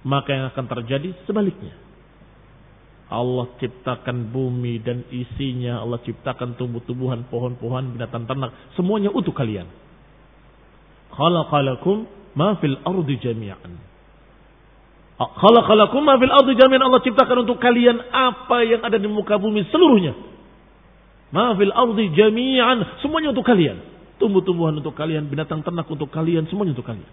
maka 0.06 0.30
yang 0.30 0.46
akan 0.54 0.66
terjadi 0.78 1.10
sebaliknya. 1.26 1.74
Allah 3.10 3.50
ciptakan 3.58 4.30
bumi 4.30 4.78
dan 4.78 5.02
isinya, 5.10 5.82
Allah 5.82 5.98
ciptakan 6.06 6.54
tumbuh-tumbuhan, 6.54 7.26
pohon-pohon, 7.26 7.98
binatang 7.98 8.30
ternak, 8.30 8.54
semuanya 8.78 9.10
untuk 9.10 9.34
kalian. 9.34 9.66
Khalaqalakum 11.10 12.06
ma 12.38 12.54
fil 12.62 12.78
ardi 12.86 13.18
jami'an. 13.18 13.89
Khalaqalakum 15.20 16.08
fil 16.16 16.32
ardi 16.32 16.52
jami'an 16.56 16.80
Allah 16.80 17.04
ciptakan 17.04 17.44
untuk 17.44 17.60
kalian 17.60 18.00
apa 18.08 18.64
yang 18.64 18.80
ada 18.80 18.96
di 18.96 19.04
muka 19.04 19.36
bumi 19.36 19.68
seluruhnya. 19.68 20.16
Ma 21.28 21.52
fil 21.60 21.72
ardi 21.76 22.08
jami'an, 22.16 23.04
semuanya 23.04 23.36
untuk 23.36 23.44
kalian. 23.44 23.84
Tumbuh-tumbuhan 24.16 24.80
untuk 24.80 24.96
kalian, 24.96 25.28
binatang 25.28 25.60
ternak 25.60 25.88
untuk 25.88 26.08
kalian, 26.08 26.48
semuanya 26.48 26.72
untuk 26.72 26.88
kalian. 26.88 27.08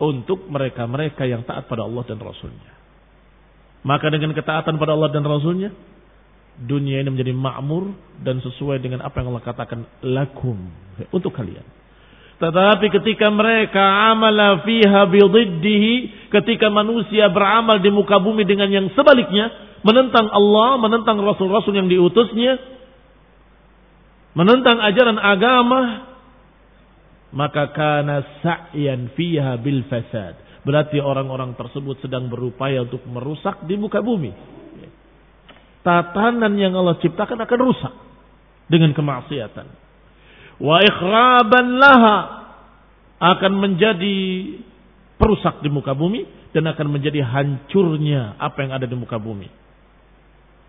untuk 0.00 0.48
mereka-mereka 0.48 1.28
yang 1.28 1.44
taat 1.44 1.68
pada 1.68 1.84
Allah 1.84 2.02
dan 2.08 2.16
Rasulnya. 2.16 2.72
Maka 3.84 4.08
dengan 4.08 4.32
ketaatan 4.32 4.80
pada 4.80 4.96
Allah 4.96 5.12
dan 5.12 5.24
Rasulnya, 5.24 5.70
dunia 6.56 7.04
ini 7.04 7.12
menjadi 7.12 7.36
makmur 7.36 7.92
dan 8.24 8.40
sesuai 8.40 8.80
dengan 8.80 9.04
apa 9.04 9.20
yang 9.20 9.36
Allah 9.36 9.44
katakan 9.44 9.80
lakum 10.00 10.56
untuk 11.12 11.36
kalian. 11.36 11.62
Tetapi 12.40 12.88
ketika 12.88 13.28
mereka 13.28 13.84
amala 14.16 14.64
fiha 14.64 15.04
bididdihi, 15.12 16.28
ketika 16.32 16.72
manusia 16.72 17.28
beramal 17.28 17.76
di 17.84 17.92
muka 17.92 18.16
bumi 18.16 18.48
dengan 18.48 18.72
yang 18.72 18.88
sebaliknya, 18.96 19.52
menentang 19.84 20.32
Allah, 20.32 20.80
menentang 20.80 21.20
rasul-rasul 21.20 21.76
yang 21.76 21.92
diutusnya, 21.92 22.56
menentang 24.32 24.80
ajaran 24.80 25.20
agama, 25.20 26.08
maka 27.36 27.76
kana 27.76 28.24
sa'yan 28.40 29.12
fiha 29.12 29.60
bil 29.60 29.84
fasad. 29.92 30.40
Berarti 30.64 30.96
orang-orang 30.96 31.52
tersebut 31.60 32.00
sedang 32.00 32.32
berupaya 32.32 32.88
untuk 32.88 33.04
merusak 33.04 33.68
di 33.68 33.76
muka 33.76 34.00
bumi. 34.00 34.32
Tatanan 35.84 36.56
yang 36.56 36.72
Allah 36.72 36.96
ciptakan 37.00 37.36
akan 37.36 37.60
rusak 37.60 37.94
dengan 38.68 38.96
kemaksiatan. 38.96 39.89
Wa 40.60 40.76
ikhraban 40.84 41.80
laha 41.80 42.16
akan 43.20 43.52
menjadi 43.56 44.16
perusak 45.16 45.64
di 45.64 45.72
muka 45.72 45.96
bumi 45.96 46.24
dan 46.52 46.68
akan 46.68 46.88
menjadi 46.92 47.24
hancurnya 47.24 48.36
apa 48.36 48.64
yang 48.64 48.72
ada 48.76 48.84
di 48.84 48.96
muka 48.96 49.16
bumi. 49.16 49.48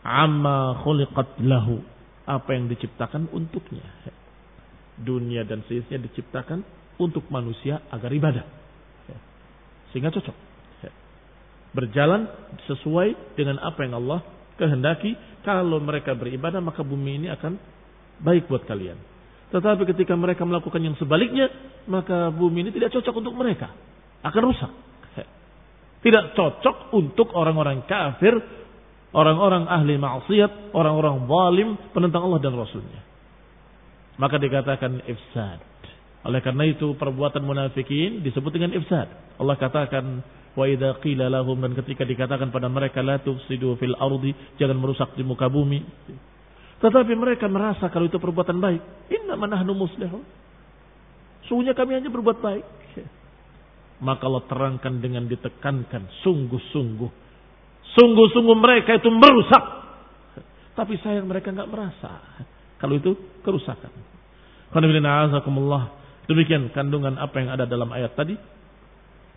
Amma 0.02 0.80
khuliqat 0.82 1.44
lahu 1.44 1.84
apa 2.26 2.50
yang 2.56 2.72
diciptakan 2.72 3.30
untuknya 3.36 3.84
dunia 5.02 5.44
dan 5.44 5.66
seisinya 5.66 6.06
diciptakan 6.06 6.62
untuk 7.02 7.26
manusia 7.34 7.82
agar 7.90 8.14
ibadah. 8.14 8.46
Sehingga 9.92 10.14
cocok. 10.14 10.38
Berjalan 11.72 12.28
sesuai 12.68 13.36
dengan 13.40 13.60
apa 13.64 13.84
yang 13.84 14.00
Allah 14.00 14.24
kehendaki. 14.60 15.16
Kalau 15.42 15.82
mereka 15.82 16.14
beribadah 16.14 16.62
maka 16.62 16.86
bumi 16.86 17.26
ini 17.26 17.28
akan 17.32 17.58
baik 18.22 18.46
buat 18.48 18.68
kalian. 18.70 19.11
Tetapi 19.52 19.84
ketika 19.96 20.16
mereka 20.16 20.48
melakukan 20.48 20.80
yang 20.80 20.96
sebaliknya, 20.96 21.52
maka 21.88 22.32
bumi 22.32 22.68
ini 22.68 22.72
tidak 22.72 22.96
cocok 22.96 23.16
untuk 23.20 23.36
mereka. 23.36 23.72
Akan 24.24 24.42
rusak. 24.48 24.72
Tidak 26.02 26.34
cocok 26.34 26.98
untuk 26.98 27.30
orang-orang 27.38 27.86
kafir, 27.86 28.34
orang-orang 29.14 29.70
ahli 29.70 30.02
maksiat, 30.02 30.74
orang-orang 30.74 31.30
zalim, 31.30 31.70
penentang 31.94 32.26
Allah 32.26 32.42
dan 32.42 32.58
Rasulnya 32.58 33.12
maka 34.22 34.38
dikatakan 34.38 35.02
ifsad. 35.10 35.60
Oleh 36.22 36.38
karena 36.46 36.70
itu 36.70 36.94
perbuatan 36.94 37.42
munafikin 37.42 38.22
disebut 38.22 38.54
dengan 38.54 38.78
ifsad. 38.78 39.10
Allah 39.42 39.58
katakan 39.58 40.22
wa 40.54 40.70
idza 40.70 41.02
qila 41.02 41.26
lahum 41.34 41.58
dan 41.58 41.74
ketika 41.74 42.06
dikatakan 42.06 42.54
pada 42.54 42.70
mereka 42.70 43.02
la 43.02 43.18
tufsidu 43.18 43.74
fil 43.82 43.98
ardi 43.98 44.38
jangan 44.62 44.78
merusak 44.78 45.18
di 45.18 45.26
muka 45.26 45.50
bumi. 45.50 45.82
Tetapi 46.82 47.14
mereka 47.14 47.46
merasa 47.46 47.88
kalau 47.94 48.10
itu 48.10 48.18
perbuatan 48.18 48.58
baik. 48.58 48.82
Inna 49.14 49.38
manahnu 49.38 49.78
muslihun. 49.78 50.26
Sungguhnya 51.46 51.78
kami 51.78 52.02
hanya 52.02 52.10
berbuat 52.10 52.42
baik. 52.42 52.66
Maka 54.02 54.26
Allah 54.26 54.46
terangkan 54.50 54.98
dengan 54.98 55.30
ditekankan 55.30 56.10
sungguh-sungguh. 56.26 57.12
Sungguh-sungguh 57.94 58.58
mereka 58.58 58.98
itu 58.98 59.14
merusak. 59.14 59.64
Tapi 60.74 60.98
sayang 61.06 61.30
mereka 61.30 61.54
nggak 61.54 61.70
merasa. 61.70 62.18
Kalau 62.82 62.98
itu 62.98 63.14
kerusakan. 63.46 63.94
Demikian 66.26 66.74
kandungan 66.74 67.20
apa 67.22 67.36
yang 67.46 67.50
ada 67.54 67.70
dalam 67.70 67.94
ayat 67.94 68.18
tadi. 68.18 68.34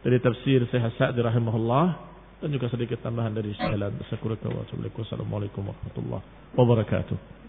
Dari 0.01 0.17
tafsir 0.21 0.65
Syekh 0.73 0.97
Sa'di 0.97 1.21
rahimahullah. 1.21 2.14
Dan 2.43 2.49
juga 2.51 2.67
sedikit 2.73 2.99
tambahan 3.01 3.33
dari 3.35 3.55
Syailan. 3.55 3.95
Assalamualaikum 4.01 5.63
warahmatullahi 5.65 6.25
wabarakatuh. 6.57 7.44